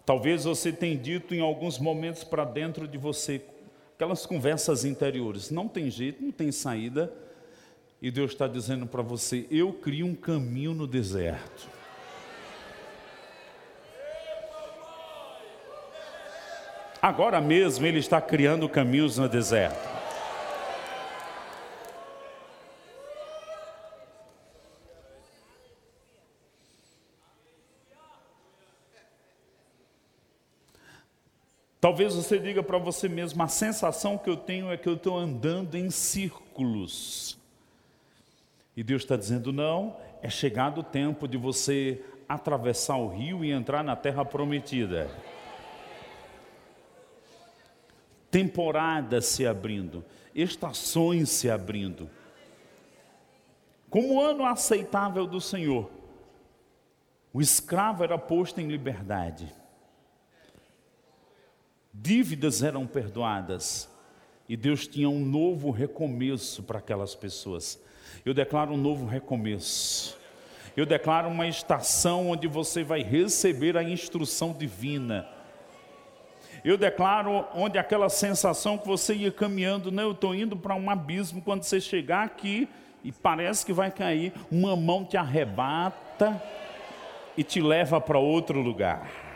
Talvez 0.05 0.43
você 0.43 0.71
tenha 0.71 0.97
dito 0.97 1.33
em 1.33 1.41
alguns 1.41 1.79
momentos 1.79 2.23
para 2.23 2.45
dentro 2.45 2.87
de 2.87 2.97
você, 2.97 3.41
aquelas 3.95 4.25
conversas 4.25 4.85
interiores, 4.85 5.49
não 5.49 5.67
tem 5.67 5.89
jeito, 5.89 6.23
não 6.23 6.31
tem 6.31 6.49
saída, 6.49 7.13
e 8.01 8.09
Deus 8.09 8.31
está 8.31 8.47
dizendo 8.47 8.85
para 8.85 9.01
você: 9.01 9.45
Eu 9.49 9.71
crio 9.71 10.05
um 10.05 10.15
caminho 10.15 10.73
no 10.73 10.87
deserto. 10.87 11.69
Agora 17.01 17.39
mesmo 17.39 17.85
Ele 17.85 17.99
está 17.99 18.19
criando 18.19 18.67
caminhos 18.67 19.17
no 19.17 19.29
deserto. 19.29 19.96
Talvez 31.97 32.13
você 32.13 32.37
diga 32.37 32.61
para 32.61 32.77
você 32.77 33.09
mesmo: 33.09 33.41
a 33.41 33.47
sensação 33.47 34.19
que 34.19 34.29
eu 34.29 34.37
tenho 34.37 34.71
é 34.71 34.77
que 34.77 34.87
eu 34.87 34.93
estou 34.93 35.17
andando 35.17 35.73
em 35.73 35.89
círculos. 35.89 37.39
E 38.75 38.83
Deus 38.83 39.01
está 39.01 39.17
dizendo: 39.17 39.51
não, 39.51 39.97
é 40.21 40.29
chegado 40.29 40.81
o 40.81 40.83
tempo 40.83 41.27
de 41.27 41.37
você 41.37 42.05
atravessar 42.29 42.97
o 42.97 43.07
rio 43.07 43.43
e 43.43 43.49
entrar 43.49 43.83
na 43.83 43.95
terra 43.95 44.23
prometida. 44.23 45.09
Temporadas 48.29 49.25
se 49.25 49.47
abrindo, 49.47 50.05
estações 50.35 51.29
se 51.29 51.49
abrindo. 51.49 52.07
Como 53.89 54.21
ano 54.21 54.45
aceitável 54.45 55.25
do 55.25 55.41
Senhor, 55.41 55.89
o 57.33 57.41
escravo 57.41 58.03
era 58.03 58.19
posto 58.19 58.61
em 58.61 58.67
liberdade 58.67 59.51
dívidas 62.01 62.63
eram 62.63 62.85
perdoadas 62.85 63.89
e 64.47 64.55
Deus 64.55 64.87
tinha 64.87 65.09
um 65.09 65.19
novo 65.19 65.71
recomeço 65.71 66.63
para 66.63 66.79
aquelas 66.79 67.15
pessoas. 67.15 67.81
Eu 68.25 68.33
declaro 68.33 68.73
um 68.73 68.77
novo 68.77 69.05
recomeço. 69.05 70.17
Eu 70.75 70.85
declaro 70.85 71.27
uma 71.27 71.47
estação 71.47 72.29
onde 72.29 72.47
você 72.47 72.83
vai 72.83 73.01
receber 73.01 73.75
a 73.75 73.83
instrução 73.83 74.53
divina. 74.53 75.27
Eu 76.63 76.77
declaro 76.77 77.45
onde 77.53 77.77
aquela 77.77 78.09
sensação 78.09 78.77
que 78.77 78.87
você 78.87 79.15
ia 79.15 79.31
caminhando, 79.31 79.91
não, 79.91 80.03
eu 80.03 80.11
estou 80.11 80.35
indo 80.35 80.55
para 80.55 80.75
um 80.75 80.89
abismo, 80.89 81.41
quando 81.41 81.63
você 81.63 81.79
chegar 81.81 82.23
aqui 82.23 82.67
e 83.03 83.11
parece 83.11 83.65
que 83.65 83.73
vai 83.73 83.89
cair, 83.89 84.33
uma 84.51 84.75
mão 84.75 85.05
te 85.05 85.17
arrebata 85.17 86.41
e 87.35 87.43
te 87.43 87.61
leva 87.61 87.99
para 88.01 88.19
outro 88.19 88.61
lugar. 88.61 89.26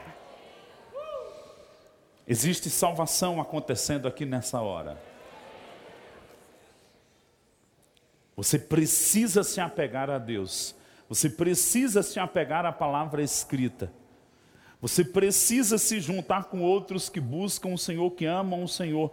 Existe 2.31 2.69
salvação 2.69 3.41
acontecendo 3.41 4.07
aqui 4.07 4.25
nessa 4.25 4.61
hora. 4.61 4.97
Você 8.37 8.57
precisa 8.57 9.43
se 9.43 9.59
apegar 9.59 10.09
a 10.09 10.17
Deus. 10.17 10.73
Você 11.09 11.29
precisa 11.29 12.01
se 12.01 12.21
apegar 12.21 12.65
à 12.65 12.71
palavra 12.71 13.21
escrita. 13.21 13.91
Você 14.79 15.03
precisa 15.03 15.77
se 15.77 15.99
juntar 15.99 16.45
com 16.45 16.61
outros 16.61 17.09
que 17.09 17.19
buscam 17.19 17.73
o 17.73 17.77
Senhor, 17.77 18.09
que 18.11 18.25
amam 18.25 18.63
o 18.63 18.67
Senhor. 18.69 19.11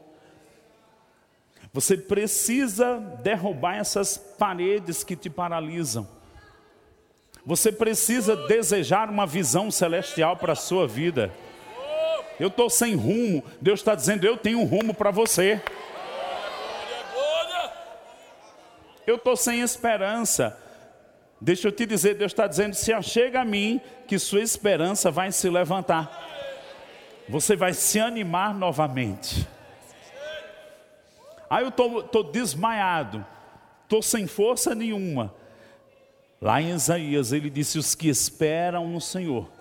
Você 1.73 1.97
precisa 1.97 3.01
derrubar 3.21 3.79
essas 3.79 4.17
paredes 4.17 5.03
que 5.03 5.17
te 5.17 5.29
paralisam. 5.29 6.07
Você 7.45 7.73
precisa 7.73 8.37
desejar 8.47 9.11
uma 9.11 9.27
visão 9.27 9.73
celestial 9.73 10.37
para 10.37 10.53
a 10.53 10.57
sua 10.57 10.87
vida. 10.87 11.35
Eu 12.39 12.49
estou 12.49 12.71
sem 12.71 12.95
rumo. 12.95 13.43
Deus 13.61 13.81
está 13.81 13.95
dizendo: 13.95 14.25
Eu 14.25 14.37
tenho 14.37 14.61
um 14.61 14.65
rumo 14.65 14.95
para 14.95 15.11
você. 15.11 15.61
Eu 19.07 19.17
estou 19.17 19.37
sem 19.37 19.61
esperança. 19.61 20.57
Deixa 21.41 21.69
eu 21.69 21.73
te 21.73 21.85
dizer: 21.85 22.15
Deus 22.15 22.33
está 22.33 22.47
dizendo: 22.47 22.75
Se 22.75 22.93
achega 22.93 23.41
a 23.41 23.45
mim, 23.45 23.81
que 24.07 24.19
sua 24.19 24.41
esperança 24.41 25.11
vai 25.11 25.33
se 25.33 25.49
levantar. 25.49 26.27
Você 27.29 27.57
vai 27.57 27.75
se 27.75 27.99
animar 27.99 28.55
novamente. 28.55 29.47
Aí 31.51 31.65
eu 31.65 31.71
estou 31.71 32.23
desmaiado, 32.23 33.25
estou 33.85 34.03
sem 34.03 34.27
força 34.27 34.75
nenhuma. 34.75 35.35
Lá 36.41 36.61
em 36.61 36.71
Isaías 36.71 37.33
ele 37.33 37.51
disse: 37.51 37.79
Os 37.79 37.95
que 37.95 38.09
esperam 38.09 38.87
no 38.89 39.01
Senhor 39.01 39.58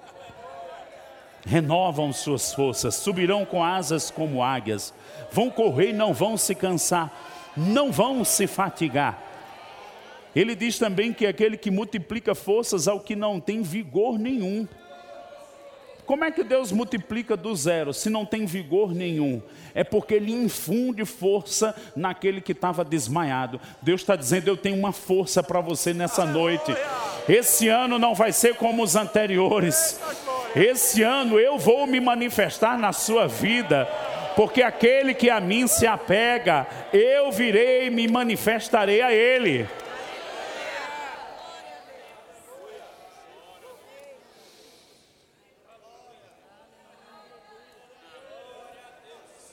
renovam 1.47 2.11
suas 2.11 2.53
forças, 2.53 2.95
subirão 2.95 3.45
com 3.45 3.63
asas 3.63 4.11
como 4.11 4.43
águias, 4.43 4.93
vão 5.31 5.49
correr 5.49 5.91
e 5.91 5.93
não 5.93 6.13
vão 6.13 6.35
se 6.35 6.53
cansar, 6.53 7.09
não 7.55 7.89
vão 7.89 8.25
se 8.25 8.45
fatigar. 8.45 9.23
Ele 10.35 10.53
diz 10.53 10.77
também 10.77 11.13
que 11.13 11.25
aquele 11.25 11.57
que 11.57 11.71
multiplica 11.71 12.35
forças 12.35 12.87
ao 12.87 12.99
que 12.99 13.15
não 13.15 13.39
tem 13.39 13.61
vigor 13.61 14.19
nenhum. 14.19 14.67
Como 16.05 16.23
é 16.23 16.31
que 16.31 16.43
Deus 16.43 16.71
multiplica 16.71 17.35
do 17.35 17.53
zero 17.55 17.93
se 17.93 18.09
não 18.09 18.25
tem 18.25 18.45
vigor 18.45 18.93
nenhum? 18.93 19.41
É 19.73 19.83
porque 19.83 20.13
Ele 20.13 20.31
infunde 20.31 21.03
força 21.05 21.75
naquele 21.95 22.39
que 22.39 22.51
estava 22.51 22.85
desmaiado. 22.85 23.59
Deus 23.81 24.01
está 24.01 24.15
dizendo: 24.15 24.47
Eu 24.47 24.55
tenho 24.55 24.77
uma 24.77 24.93
força 24.93 25.41
para 25.41 25.59
você 25.59 25.93
nessa 25.93 26.25
noite. 26.25 26.73
Esse 27.27 27.67
ano 27.67 27.99
não 27.99 28.15
vai 28.15 28.31
ser 28.31 28.55
como 28.55 28.83
os 28.83 28.95
anteriores. 28.95 29.99
Esse 30.57 31.03
ano 31.03 31.39
eu 31.39 31.59
vou 31.59 31.85
me 31.85 31.99
manifestar 31.99 32.79
na 32.79 32.91
sua 32.91 33.27
vida. 33.27 33.87
Porque 34.35 34.63
aquele 34.63 35.13
que 35.13 35.29
a 35.29 35.39
mim 35.39 35.67
se 35.67 35.85
apega, 35.85 36.65
eu 36.91 37.31
virei 37.31 37.87
e 37.87 37.89
me 37.91 38.07
manifestarei 38.07 39.01
a 39.01 39.13
Ele. 39.13 39.67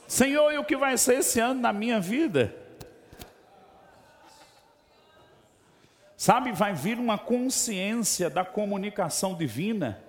Senhor, 0.07 0.51
e 0.53 0.57
o 0.57 0.63
que 0.63 0.77
vai 0.77 0.97
ser 0.97 1.19
esse 1.19 1.39
ano 1.39 1.61
na 1.61 1.73
minha 1.73 1.99
vida? 1.99 2.55
Sabe, 6.15 6.51
vai 6.51 6.73
vir 6.73 6.97
uma 6.97 7.17
consciência 7.17 8.29
da 8.29 8.45
comunicação 8.45 9.35
divina, 9.35 10.01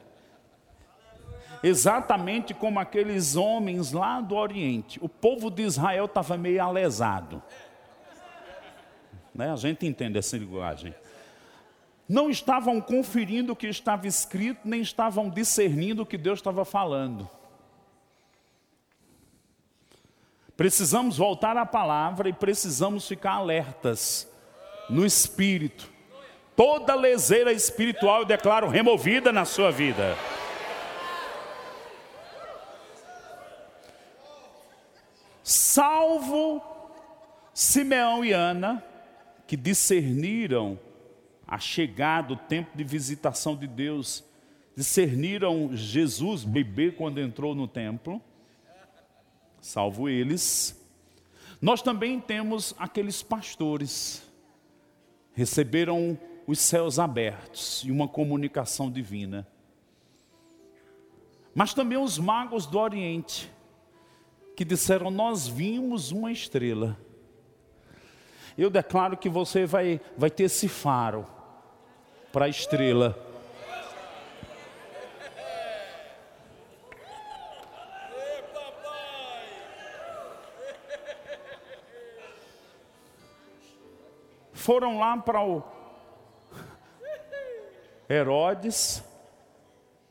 exatamente 1.66 2.54
como 2.54 2.78
aqueles 2.78 3.34
homens 3.34 3.92
lá 3.92 4.20
do 4.20 4.36
Oriente. 4.36 4.98
O 5.02 5.08
povo 5.08 5.50
de 5.50 5.62
Israel 5.62 6.04
estava 6.04 6.36
meio 6.36 6.62
alesado. 6.62 7.42
Né? 9.34 9.52
A 9.52 9.56
gente 9.56 9.84
entende 9.84 10.18
essa 10.18 10.36
linguagem. 10.38 10.94
Não 12.08 12.30
estavam 12.30 12.80
conferindo 12.80 13.52
o 13.52 13.56
que 13.56 13.66
estava 13.66 14.06
escrito, 14.06 14.60
nem 14.64 14.80
estavam 14.80 15.28
discernindo 15.28 16.02
o 16.02 16.06
que 16.06 16.16
Deus 16.16 16.38
estava 16.38 16.64
falando. 16.64 17.28
Precisamos 20.56 21.18
voltar 21.18 21.56
à 21.56 21.66
palavra 21.66 22.28
e 22.28 22.32
precisamos 22.32 23.08
ficar 23.08 23.32
alertas 23.32 24.30
no 24.88 25.04
espírito. 25.04 25.90
Toda 26.54 26.94
leseira 26.94 27.52
espiritual 27.52 28.20
eu 28.20 28.24
declaro 28.24 28.68
removida 28.68 29.32
na 29.32 29.44
sua 29.44 29.70
vida. 29.70 30.16
Salvo 35.48 36.60
Simeão 37.54 38.24
e 38.24 38.32
Ana, 38.32 38.82
que 39.46 39.56
discerniram 39.56 40.78
a 41.46 41.58
chegada, 41.58 42.32
o 42.32 42.36
tempo 42.36 42.76
de 42.76 42.82
visitação 42.82 43.54
de 43.56 43.66
Deus, 43.66 44.24
discerniram 44.74 45.70
Jesus 45.72 46.42
bebê 46.42 46.90
quando 46.90 47.20
entrou 47.20 47.54
no 47.54 47.68
templo 47.68 48.20
salvo 49.66 50.08
eles. 50.08 50.80
Nós 51.60 51.82
também 51.82 52.20
temos 52.20 52.74
aqueles 52.78 53.22
pastores, 53.22 54.22
receberam 55.34 56.18
os 56.46 56.60
céus 56.60 56.98
abertos 56.98 57.82
e 57.84 57.90
uma 57.90 58.06
comunicação 58.06 58.90
divina. 58.90 59.46
Mas 61.54 61.74
também 61.74 61.98
os 61.98 62.18
magos 62.18 62.66
do 62.66 62.78
Oriente, 62.78 63.50
que 64.56 64.64
disseram: 64.64 65.10
Nós 65.10 65.46
vimos 65.46 66.10
uma 66.10 66.32
estrela. 66.32 66.98
Eu 68.56 68.70
declaro 68.70 69.16
que 69.16 69.28
você 69.28 69.66
vai, 69.66 70.00
vai 70.16 70.30
ter 70.30 70.44
esse 70.44 70.66
faro 70.66 71.26
para 72.32 72.46
a 72.46 72.48
estrela. 72.48 73.26
foram 84.66 84.98
lá 84.98 85.16
para 85.16 85.40
o 85.44 85.62
Herodes, 88.10 89.00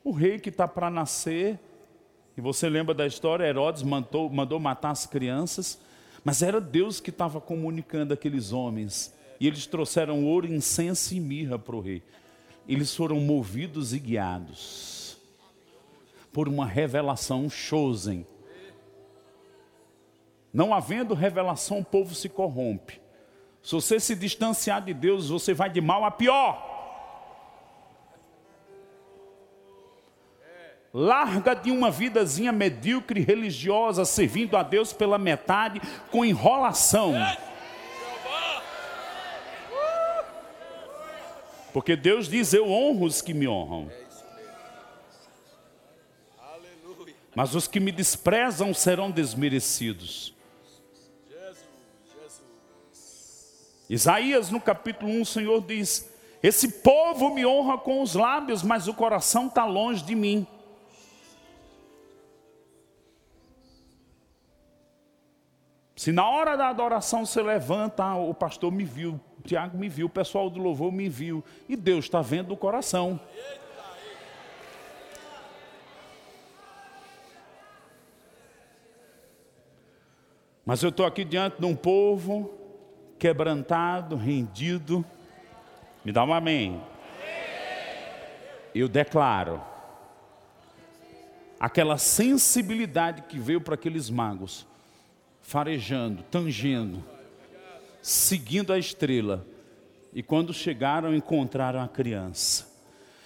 o 0.02 0.14
rei 0.14 0.40
que 0.40 0.48
está 0.48 0.66
para 0.66 0.90
nascer. 0.90 1.60
E 2.38 2.42
você 2.42 2.68
lembra 2.68 2.94
da 2.94 3.08
história? 3.08 3.46
Herodes 3.46 3.84
mandou, 3.84 4.30
mandou 4.30 4.60
matar 4.60 4.92
as 4.92 5.06
crianças, 5.06 5.80
mas 6.24 6.42
era 6.42 6.60
Deus 6.60 7.00
que 7.00 7.10
estava 7.10 7.40
comunicando 7.40 8.14
aqueles 8.14 8.52
homens. 8.52 9.14
E 9.40 9.48
eles 9.48 9.66
trouxeram 9.66 10.24
ouro, 10.26 10.52
incenso 10.52 11.14
e 11.14 11.20
mirra 11.20 11.58
para 11.58 11.76
o 11.76 11.82
rei. 11.82 12.04
Eles 12.68 12.96
foram 12.96 13.20
movidos 13.20 13.94
e 13.94 14.00
guiados 14.00 15.06
por 16.36 16.50
uma 16.50 16.66
revelação, 16.66 17.50
chosen. 17.50 18.28
Não 20.54 20.74
havendo 20.74 21.14
revelação, 21.14 21.80
o 21.80 21.86
povo 21.86 22.14
se 22.14 22.28
corrompe. 22.28 23.00
Se 23.64 23.74
você 23.74 24.02
se 24.02 24.14
distanciar 24.16 24.84
de 24.84 24.94
Deus, 24.94 25.30
você 25.30 25.54
vai 25.54 25.70
de 25.70 25.80
mal 25.80 26.04
a 26.04 26.12
pior. 26.12 26.75
Larga 30.98 31.54
de 31.54 31.72
uma 31.72 31.92
vidazinha 31.92 32.54
medíocre 32.54 33.20
religiosa, 33.20 34.06
servindo 34.06 34.56
a 34.56 34.64
Deus 34.64 34.94
pela 34.94 35.18
metade, 35.18 35.82
com 36.10 36.24
enrolação. 36.24 37.16
Porque 41.74 41.98
Deus 41.98 42.30
diz: 42.30 42.54
Eu 42.54 42.72
honro 42.72 43.08
os 43.08 43.22
que 43.22 43.34
me 43.34 43.46
honram. 43.46 43.92
Mas 47.36 47.54
os 47.54 47.68
que 47.68 47.82
me 47.82 47.92
desprezam 47.92 48.74
serão 48.74 49.12
desmerecidos. 49.12 50.34
Isaías, 53.90 54.50
no 54.50 54.62
capítulo 54.62 55.12
1, 55.12 55.22
o 55.22 55.26
Senhor 55.26 55.60
diz: 55.60 56.10
Esse 56.42 56.70
povo 56.70 57.36
me 57.36 57.46
honra 57.46 57.78
com 57.78 58.02
os 58.02 58.16
lábios, 58.16 58.64
mas 58.64 58.88
o 58.88 58.94
coração 58.94 59.48
está 59.48 59.66
longe 59.66 60.02
de 60.02 60.16
mim. 60.16 60.48
Se 66.06 66.12
na 66.12 66.30
hora 66.30 66.56
da 66.56 66.68
adoração 66.70 67.26
você 67.26 67.42
levanta, 67.42 68.04
ah, 68.04 68.16
o 68.16 68.32
pastor 68.32 68.72
me 68.72 68.84
viu, 68.84 69.20
o 69.40 69.42
Tiago 69.42 69.76
me 69.76 69.90
viu, 69.90 70.06
o 70.06 70.10
pessoal 70.10 70.52
do 70.52 70.60
louvor 70.60 70.92
me 70.92 71.10
viu, 71.10 71.44
e 71.68 71.76
Deus 71.76 72.06
está 72.06 72.22
vendo 72.22 72.54
o 72.54 72.56
coração. 72.56 73.20
Mas 80.64 80.84
eu 80.84 80.90
estou 80.90 81.08
aqui 81.08 81.26
diante 81.26 81.60
de 81.60 81.66
um 81.66 81.76
povo 81.76 82.54
quebrantado, 83.18 84.16
rendido. 84.16 85.04
Me 86.04 86.12
dá 86.12 86.24
um 86.24 86.32
amém. 86.32 86.80
Eu 88.76 88.88
declaro 88.88 89.60
aquela 91.60 91.98
sensibilidade 91.98 93.24
que 93.24 93.40
veio 93.40 93.60
para 93.60 93.74
aqueles 93.74 94.08
magos, 94.08 94.68
farejando, 95.46 96.24
tangendo, 96.32 97.04
seguindo 98.02 98.74
a 98.74 98.80
estrela, 98.80 99.46
E 100.18 100.24
quando 100.24 100.54
chegaram, 100.54 101.14
encontraram 101.14 101.82
a 101.82 101.90
criança. 101.90 102.74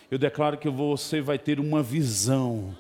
Eu 0.10 0.18
declaro 0.18 0.58
que 0.58 0.68
você 0.68 1.22
vai 1.22 1.38
ter 1.38 1.60
uma 1.60 1.84
visão 1.84 2.76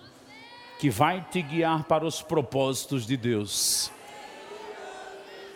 que 0.79 0.89
vai 0.89 1.23
te 1.29 1.43
guiar 1.43 1.83
para 1.83 2.03
os 2.03 2.19
propósitos 2.19 3.05
de 3.05 3.15
Deus. 3.15 3.91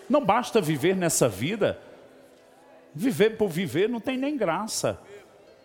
Não 0.08 0.24
basta 0.24 0.62
viver 0.62 0.96
nessa 0.96 1.28
vida, 1.28 1.82
viver 2.94 3.38
por 3.38 3.50
viver 3.50 3.90
não 3.90 4.00
tem 4.00 4.20
nem 4.20 4.38
graça. 4.38 5.02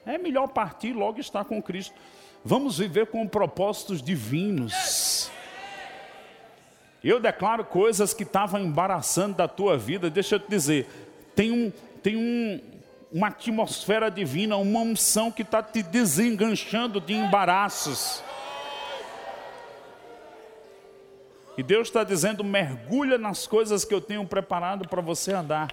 É 0.06 0.16
melhor 0.16 0.48
partir 0.48 0.94
logo 0.94 1.20
estar 1.20 1.44
com 1.44 1.60
Cristo. 1.60 1.94
Vamos 2.42 2.78
viver 2.78 3.08
com 3.08 3.28
propósitos 3.28 4.00
divinos. 4.00 5.30
Eu 7.08 7.18
declaro 7.18 7.64
coisas 7.64 8.12
que 8.12 8.22
estavam 8.22 8.60
embaraçando 8.60 9.34
da 9.34 9.48
tua 9.48 9.78
vida. 9.78 10.10
Deixa 10.10 10.34
eu 10.34 10.40
te 10.40 10.50
dizer, 10.50 10.86
tem, 11.34 11.50
um, 11.50 11.72
tem 12.02 12.14
um, 12.16 12.60
uma 13.10 13.28
atmosfera 13.28 14.10
divina, 14.10 14.58
uma 14.58 14.80
unção 14.80 15.32
que 15.32 15.40
está 15.40 15.62
te 15.62 15.82
desenganchando 15.82 17.00
de 17.00 17.14
embaraços. 17.14 18.22
E 21.56 21.62
Deus 21.62 21.88
está 21.88 22.04
dizendo: 22.04 22.44
mergulha 22.44 23.16
nas 23.16 23.46
coisas 23.46 23.86
que 23.86 23.94
eu 23.94 24.02
tenho 24.02 24.26
preparado 24.26 24.86
para 24.86 25.00
você 25.00 25.32
andar. 25.32 25.68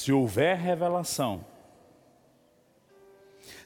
Se 0.00 0.10
houver 0.10 0.56
revelação, 0.56 1.44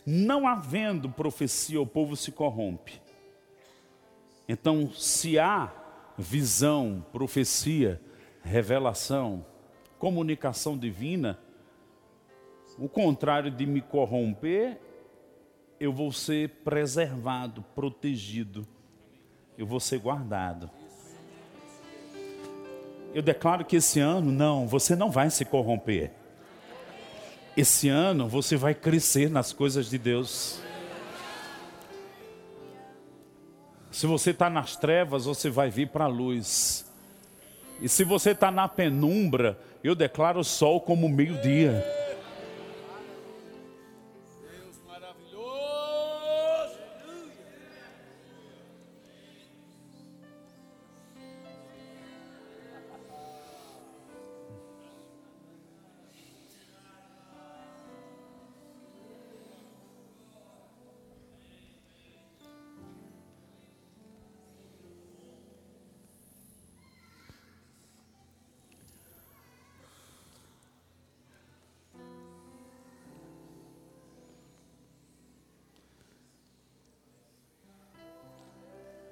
não 0.05 0.49
havendo 0.49 1.09
profecia, 1.09 1.81
o 1.81 1.87
povo 1.87 2.17
se 2.17 2.33
corrompe. 2.33 3.01
Então, 4.49 4.91
se 4.93 5.39
há 5.39 5.73
visão, 6.19 7.07
profecia, 7.13 8.01
revelação, 8.43 9.47
comunicação 9.97 10.77
divina, 10.77 11.39
o 12.81 12.89
contrário 12.89 13.49
de 13.49 13.65
me 13.65 13.81
corromper, 13.81 14.81
eu 15.79 15.93
vou 15.93 16.11
ser 16.11 16.49
preservado, 16.65 17.65
protegido, 17.77 18.67
eu 19.57 19.65
vou 19.65 19.79
ser 19.79 20.01
guardado. 20.01 20.69
Eu 23.15 23.23
declaro 23.23 23.65
que 23.65 23.77
esse 23.77 24.01
ano, 24.01 24.33
não, 24.33 24.67
você 24.67 24.97
não 24.97 25.13
vai 25.13 25.31
se 25.31 25.45
corromper. 25.45 26.24
Esse 27.57 27.89
ano 27.89 28.29
você 28.29 28.57
vai 28.57 28.75
crescer 28.75 29.31
nas 29.31 29.53
coisas 29.53 29.89
de 29.89 29.97
Deus. 29.97 30.59
Se 33.93 34.07
você 34.07 34.31
está 34.31 34.51
nas 34.51 34.77
trevas, 34.77 35.25
você 35.25 35.49
vai 35.49 35.71
vir 35.71 35.89
para 35.89 36.05
a 36.05 36.09
luz. 36.09 36.85
E 37.81 37.89
se 37.89 38.03
você 38.03 38.31
está 38.31 38.51
na 38.51 38.67
penumbra, 38.67 39.59
eu 39.85 39.95
declaro 39.95 40.41
o 40.41 40.45
sol 40.45 40.81
como 40.81 41.09
meio-dia. 41.09 42.04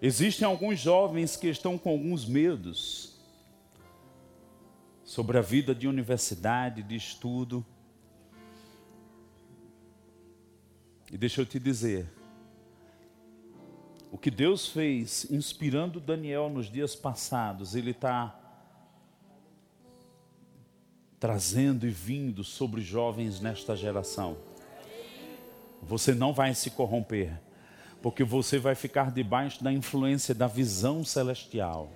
Existem 0.04 0.44
alguns 0.44 0.80
jovens 0.80 1.36
que 1.36 1.46
estão 1.46 1.78
com 1.78 1.90
alguns 1.90 2.26
medos 2.26 3.14
sobre 5.04 5.38
a 5.38 5.40
vida 5.40 5.72
de 5.72 5.86
universidade, 5.86 6.82
de 6.82 6.96
estudo. 6.96 7.64
E 11.12 11.16
deixa 11.16 11.40
eu 11.40 11.46
te 11.46 11.60
dizer, 11.60 12.10
o 14.10 14.18
que 14.18 14.28
Deus 14.28 14.66
fez 14.66 15.30
inspirando 15.30 16.00
Daniel 16.00 16.50
nos 16.50 16.68
dias 16.68 16.96
passados, 16.96 17.76
Ele 17.76 17.92
está 17.92 18.36
trazendo 21.20 21.86
e 21.86 21.90
vindo 21.90 22.42
sobre 22.42 22.80
jovens 22.80 23.38
nesta 23.38 23.76
geração. 23.76 24.36
Você 25.80 26.12
não 26.12 26.32
vai 26.32 26.52
se 26.56 26.72
corromper 26.72 27.40
porque 28.02 28.24
você 28.24 28.58
vai 28.58 28.74
ficar 28.74 29.12
debaixo 29.12 29.62
da 29.62 29.72
influência 29.72 30.34
da 30.34 30.48
visão 30.48 31.04
celestial. 31.04 31.88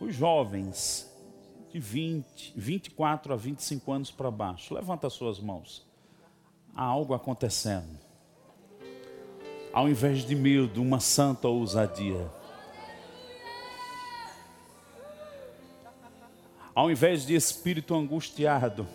Os 0.00 0.14
jovens 0.14 1.12
de 1.70 1.78
20, 1.78 2.54
24 2.56 3.34
a 3.34 3.36
25 3.36 3.92
anos 3.92 4.10
para 4.10 4.30
baixo, 4.30 4.72
levanta 4.72 5.10
suas 5.10 5.38
mãos. 5.38 5.86
Há 6.74 6.82
algo 6.82 7.12
acontecendo. 7.12 7.98
Ao 9.72 9.88
invés 9.88 10.24
de 10.24 10.34
medo, 10.34 10.80
uma 10.80 10.98
santa 10.98 11.46
ousadia. 11.46 12.30
Ao 16.74 16.90
invés 16.90 17.26
de 17.26 17.34
espírito 17.34 17.94
angustiado, 17.94 18.86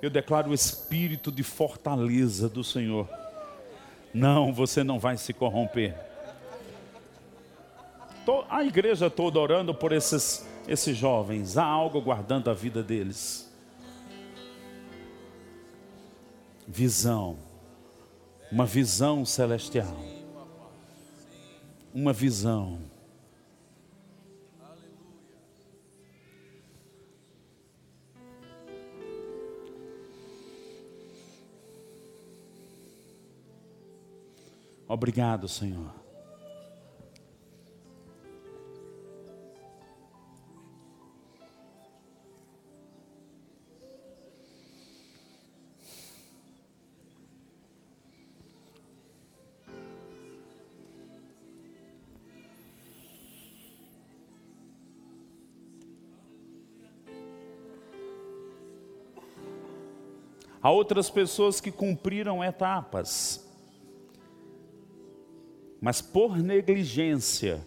eu 0.00 0.08
declaro 0.08 0.50
o 0.50 0.54
espírito 0.54 1.32
de 1.32 1.42
fortaleza 1.42 2.48
do 2.48 2.62
Senhor 2.62 3.23
não, 4.14 4.52
você 4.52 4.84
não 4.84 4.98
vai 4.98 5.16
se 5.18 5.32
corromper. 5.32 5.94
A 8.48 8.62
igreja 8.62 9.10
toda 9.10 9.40
orando 9.40 9.74
por 9.74 9.90
esses, 9.90 10.46
esses 10.68 10.96
jovens, 10.96 11.58
há 11.58 11.64
algo 11.64 12.00
guardando 12.00 12.48
a 12.48 12.54
vida 12.54 12.82
deles. 12.84 13.52
Visão, 16.66 17.36
uma 18.50 18.64
visão 18.64 19.24
celestial, 19.24 19.96
uma 21.92 22.12
visão. 22.12 22.78
Obrigado, 34.94 35.48
Senhor. 35.48 35.92
Há 60.62 60.70
outras 60.70 61.10
pessoas 61.10 61.60
que 61.60 61.72
cumpriram 61.72 62.44
etapas 62.44 63.44
mas 65.84 66.00
por 66.00 66.38
negligência 66.38 67.62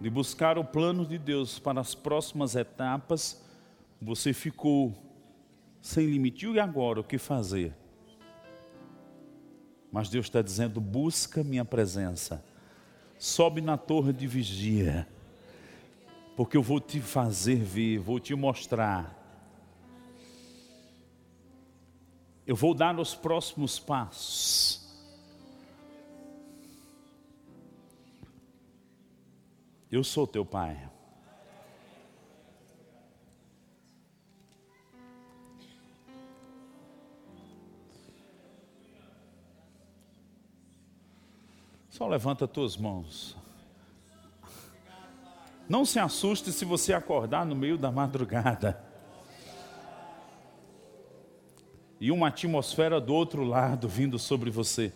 de 0.00 0.08
buscar 0.08 0.56
o 0.58 0.64
plano 0.64 1.04
de 1.04 1.18
Deus 1.18 1.58
para 1.58 1.80
as 1.80 1.92
próximas 1.92 2.54
etapas, 2.54 3.44
você 4.00 4.32
ficou 4.32 4.94
sem 5.80 6.06
limite. 6.06 6.46
E 6.46 6.60
agora 6.60 7.00
o 7.00 7.04
que 7.04 7.18
fazer? 7.18 7.74
Mas 9.90 10.08
Deus 10.08 10.26
está 10.26 10.40
dizendo: 10.40 10.80
busca 10.80 11.42
minha 11.42 11.64
presença, 11.64 12.44
sobe 13.18 13.60
na 13.60 13.76
torre 13.76 14.12
de 14.12 14.28
vigia, 14.28 15.08
porque 16.36 16.56
eu 16.56 16.62
vou 16.62 16.78
te 16.78 17.00
fazer 17.00 17.56
ver, 17.56 17.98
vou 17.98 18.20
te 18.20 18.36
mostrar. 18.36 19.18
Eu 22.46 22.54
vou 22.54 22.72
dar 22.72 22.96
os 23.00 23.16
próximos 23.16 23.80
passos. 23.80 24.81
Eu 29.92 30.02
sou 30.02 30.26
teu 30.26 30.42
pai. 30.42 30.88
Só 41.90 42.08
levanta 42.08 42.48
tuas 42.48 42.74
mãos. 42.74 43.36
Não 45.68 45.84
se 45.84 45.98
assuste 45.98 46.50
se 46.52 46.64
você 46.64 46.94
acordar 46.94 47.44
no 47.44 47.54
meio 47.54 47.76
da 47.76 47.90
madrugada. 47.90 48.82
E 52.00 52.10
uma 52.10 52.28
atmosfera 52.28 52.98
do 52.98 53.12
outro 53.12 53.44
lado 53.44 53.90
vindo 53.90 54.18
sobre 54.18 54.50
você. 54.50 54.90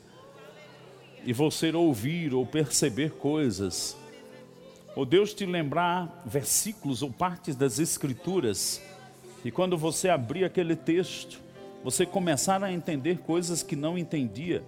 E 1.22 1.34
você 1.34 1.70
ouvir 1.70 2.32
ou 2.32 2.46
perceber 2.46 3.10
coisas 3.10 3.94
ou 4.96 5.06
Deus 5.06 5.32
te 5.32 5.46
lembrar 5.46 6.22
versículos 6.26 7.02
ou 7.02 7.12
partes 7.12 7.54
das 7.54 7.78
Escrituras. 7.78 8.82
E 9.44 9.52
quando 9.52 9.78
você 9.78 10.08
abrir 10.08 10.44
aquele 10.44 10.74
texto, 10.74 11.40
você 11.84 12.04
começar 12.04 12.64
a 12.64 12.72
entender 12.72 13.18
coisas 13.18 13.62
que 13.62 13.76
não 13.76 13.96
entendia 13.96 14.64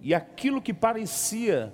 e 0.00 0.14
aquilo 0.14 0.62
que 0.62 0.72
parecia 0.72 1.72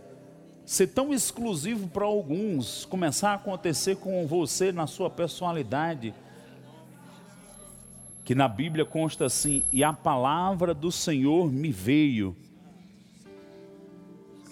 ser 0.64 0.88
tão 0.88 1.12
exclusivo 1.12 1.88
para 1.88 2.04
alguns 2.04 2.84
começar 2.86 3.30
a 3.30 3.34
acontecer 3.34 3.96
com 3.96 4.26
você 4.26 4.72
na 4.72 4.86
sua 4.86 5.10
personalidade, 5.10 6.14
que 8.24 8.34
na 8.34 8.48
Bíblia 8.48 8.84
consta 8.84 9.26
assim: 9.26 9.62
e 9.70 9.84
a 9.84 9.92
palavra 9.92 10.72
do 10.72 10.90
Senhor 10.90 11.52
me 11.52 11.70
veio. 11.70 12.34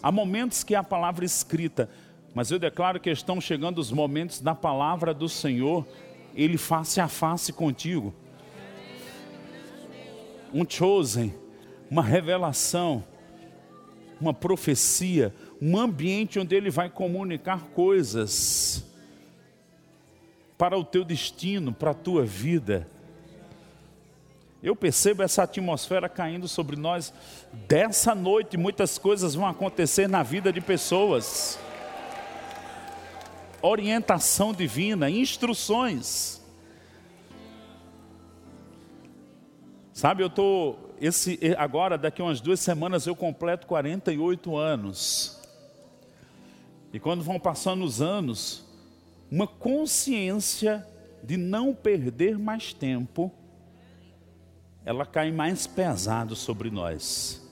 Há 0.03 0.13
momentos 0.13 0.63
que 0.65 0.75
a 0.75 0.83
palavra 0.83 1.25
escrita, 1.25 1.89
mas 2.35 2.51
eu 2.51 2.59
declaro 2.59 3.01
que 3.01 3.11
estão 3.11 3.41
chegando 3.41 3.79
os 3.79 3.91
momentos 3.91 4.41
da 4.41 4.55
palavra 4.55 5.13
do 5.13 5.29
Senhor, 5.29 5.87
Ele 6.35 6.57
face 6.57 7.01
a 7.01 7.09
face 7.09 7.53
contigo. 7.53 8.15
Um 10.53 10.69
chosen, 10.69 11.35
uma 11.91 12.03
revelação 12.03 13.05
uma 14.23 14.33
profecia, 14.33 15.35
um 15.61 15.77
ambiente 15.77 16.39
onde 16.39 16.55
ele 16.55 16.71
vai 16.71 16.89
comunicar 16.89 17.65
coisas 17.75 18.85
para 20.57 20.79
o 20.79 20.85
teu 20.85 21.05
destino, 21.05 21.73
para 21.73 21.91
a 21.91 21.95
tua 21.95 22.25
vida. 22.25 22.87
Eu 24.63 24.77
percebo 24.77 25.25
essa 25.25 25.43
atmosfera 25.43 26.09
caindo 26.09 26.47
sobre 26.47 26.77
nós. 26.77 27.13
Dessa 27.67 28.15
noite, 28.15 28.57
muitas 28.57 28.97
coisas 28.97 29.35
vão 29.35 29.47
acontecer 29.47 30.09
na 30.09 30.23
vida 30.23 30.53
de 30.53 30.61
pessoas. 30.61 31.59
Orientação 33.63 34.53
divina, 34.53 35.09
instruções. 35.09 36.43
Sabe, 39.93 40.23
eu 40.23 40.27
estou 40.27 40.93
esse, 41.03 41.37
agora, 41.59 41.99
daqui 41.99 42.23
umas 42.23 42.41
duas 42.41 42.61
semanas, 42.61 43.09
eu 43.09 43.17
completo 43.17 43.67
48 43.67 44.57
anos. 44.57 45.43
E 46.93 47.01
quando 47.01 47.25
vão 47.25 47.41
passando 47.41 47.85
os 47.85 48.01
anos, 48.01 48.65
uma 49.29 49.49
consciência 49.49 50.87
de 51.25 51.37
não 51.37 51.75
perder 51.75 52.39
mais 52.39 52.73
tempo, 52.73 53.33
ela 54.85 55.05
cai 55.05 55.33
mais 55.33 55.67
pesado 55.67 56.37
sobre 56.37 56.71
nós. 56.71 57.43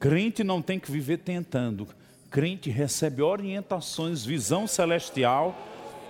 Crente 0.00 0.42
não 0.42 0.60
tem 0.60 0.80
que 0.80 0.90
viver 0.90 1.18
tentando. 1.18 1.86
Crente 2.32 2.70
recebe 2.70 3.20
orientações, 3.20 4.24
visão 4.24 4.66
celestial 4.66 5.54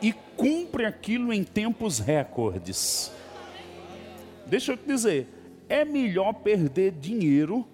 e 0.00 0.12
cumpre 0.36 0.84
aquilo 0.84 1.32
em 1.32 1.42
tempos 1.42 1.98
recordes. 1.98 3.12
Deixa 4.46 4.72
eu 4.72 4.76
te 4.76 4.86
dizer, 4.86 5.26
é 5.68 5.84
melhor 5.84 6.32
perder 6.34 6.92
dinheiro 6.92 7.66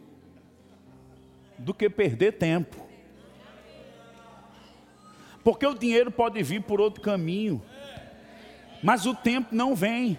do 1.58 1.74
que 1.74 1.90
perder 1.90 2.32
tempo. 2.38 2.88
Porque 5.44 5.66
o 5.66 5.74
dinheiro 5.74 6.10
pode 6.10 6.42
vir 6.42 6.62
por 6.62 6.80
outro 6.80 7.02
caminho, 7.02 7.62
mas 8.82 9.04
o 9.04 9.14
tempo 9.14 9.54
não 9.54 9.74
vem. 9.76 10.18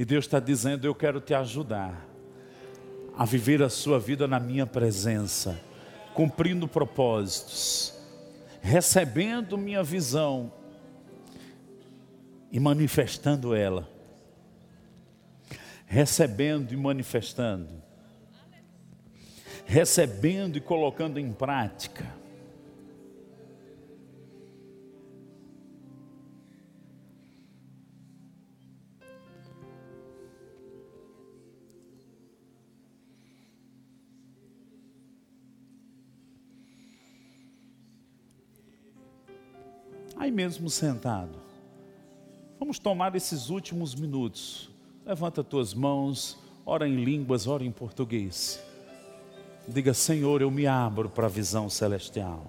E 0.00 0.04
Deus 0.04 0.24
está 0.24 0.40
dizendo: 0.40 0.86
Eu 0.86 0.94
quero 0.94 1.20
te 1.20 1.34
ajudar 1.34 2.08
a 3.16 3.24
viver 3.24 3.62
a 3.62 3.68
sua 3.68 4.00
vida 4.00 4.26
na 4.26 4.40
minha 4.40 4.66
presença, 4.66 5.60
cumprindo 6.14 6.66
propósitos 6.66 8.00
recebendo 8.60 9.56
minha 9.56 9.82
visão 9.82 10.52
e 12.52 12.60
manifestando 12.60 13.54
ela. 13.54 13.88
Recebendo 15.86 16.72
e 16.72 16.76
manifestando. 16.76 17.82
Recebendo 19.64 20.56
e 20.56 20.60
colocando 20.60 21.18
em 21.18 21.32
prática. 21.32 22.19
Mesmo 40.40 40.70
sentado. 40.70 41.38
Vamos 42.58 42.78
tomar 42.78 43.14
esses 43.14 43.50
últimos 43.50 43.94
minutos. 43.94 44.70
Levanta 45.04 45.44
tuas 45.44 45.74
mãos, 45.74 46.38
ora 46.64 46.88
em 46.88 47.04
línguas, 47.04 47.46
ora 47.46 47.62
em 47.62 47.70
português. 47.70 48.58
Diga, 49.68 49.92
Senhor, 49.92 50.40
eu 50.40 50.50
me 50.50 50.66
abro 50.66 51.10
para 51.10 51.26
a 51.26 51.28
visão 51.28 51.68
celestial. 51.68 52.46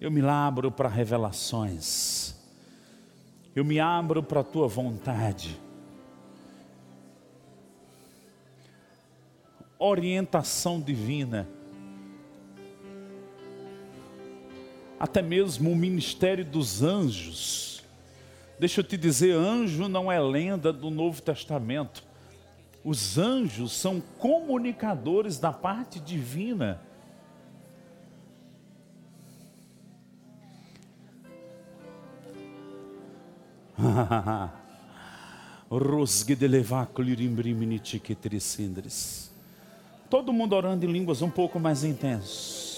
Eu 0.00 0.10
me 0.10 0.20
abro 0.22 0.72
para 0.72 0.88
revelações. 0.88 2.34
Eu 3.54 3.64
me 3.64 3.78
abro 3.78 4.20
para 4.20 4.40
a 4.40 4.44
tua 4.44 4.66
vontade. 4.66 5.60
Orientação 9.78 10.80
divina 10.80 11.48
até 15.02 15.20
mesmo 15.20 15.72
o 15.72 15.74
ministério 15.74 16.44
dos 16.44 16.80
anjos. 16.80 17.82
Deixa 18.56 18.78
eu 18.78 18.84
te 18.84 18.96
dizer, 18.96 19.34
anjo 19.34 19.88
não 19.88 20.12
é 20.12 20.20
lenda 20.20 20.72
do 20.72 20.90
Novo 20.90 21.20
Testamento. 21.20 22.04
Os 22.84 23.18
anjos 23.18 23.72
são 23.72 24.00
comunicadores 24.00 25.40
da 25.40 25.52
parte 25.52 25.98
divina. 25.98 26.80
Todo 40.08 40.32
mundo 40.32 40.54
orando 40.54 40.86
em 40.86 40.92
línguas 40.92 41.22
um 41.22 41.30
pouco 41.30 41.58
mais 41.58 41.82
intenso. 41.82 42.71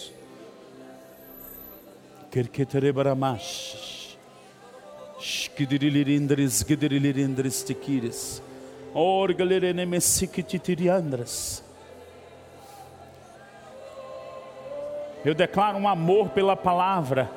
Eu 15.25 15.33
declaro 15.33 15.79
um 15.79 15.87
amor 15.87 16.31
pela 16.31 16.57
palavra. 16.57 17.31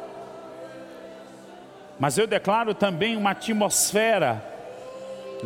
Mas 2.00 2.18
eu 2.18 2.26
declaro 2.26 2.74
também 2.74 3.16
uma 3.16 3.30
atmosfera 3.30 4.44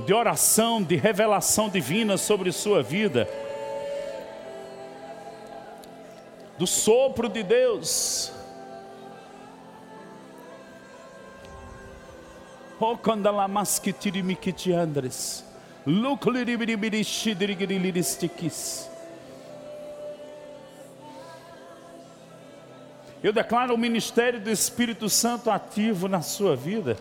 de 0.05 0.13
oração, 0.13 0.81
de 0.81 0.95
revelação 0.95 1.67
divina 1.67 2.15
sobre 2.15 2.53
sua 2.53 2.81
vida. 2.81 3.27
Do 6.57 6.65
sopro 6.65 7.27
de 7.27 7.43
Deus 7.43 8.39
O 12.83 12.97
maski 13.47 13.93
tirimikiti 13.93 14.73
andres. 14.73 15.45
Eu 23.23 23.31
declaro 23.31 23.75
o 23.75 23.77
ministério 23.77 24.41
do 24.41 24.49
Espírito 24.49 25.07
Santo 25.09 25.51
ativo 25.51 26.07
na 26.07 26.23
sua 26.23 26.55
vida. 26.55 26.97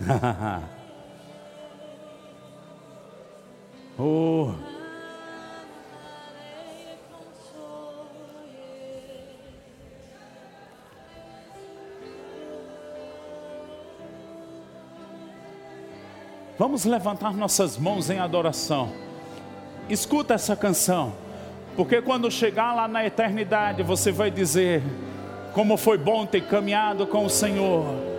oh. 3.98 4.79
Vamos 16.60 16.84
levantar 16.84 17.34
nossas 17.34 17.78
mãos 17.78 18.10
em 18.10 18.18
adoração. 18.18 18.92
Escuta 19.88 20.34
essa 20.34 20.54
canção, 20.54 21.14
porque 21.74 22.02
quando 22.02 22.30
chegar 22.30 22.74
lá 22.74 22.86
na 22.86 23.02
eternidade, 23.02 23.82
você 23.82 24.12
vai 24.12 24.30
dizer: 24.30 24.82
como 25.54 25.78
foi 25.78 25.96
bom 25.96 26.26
ter 26.26 26.42
caminhado 26.42 27.06
com 27.06 27.24
o 27.24 27.30
Senhor 27.30 28.09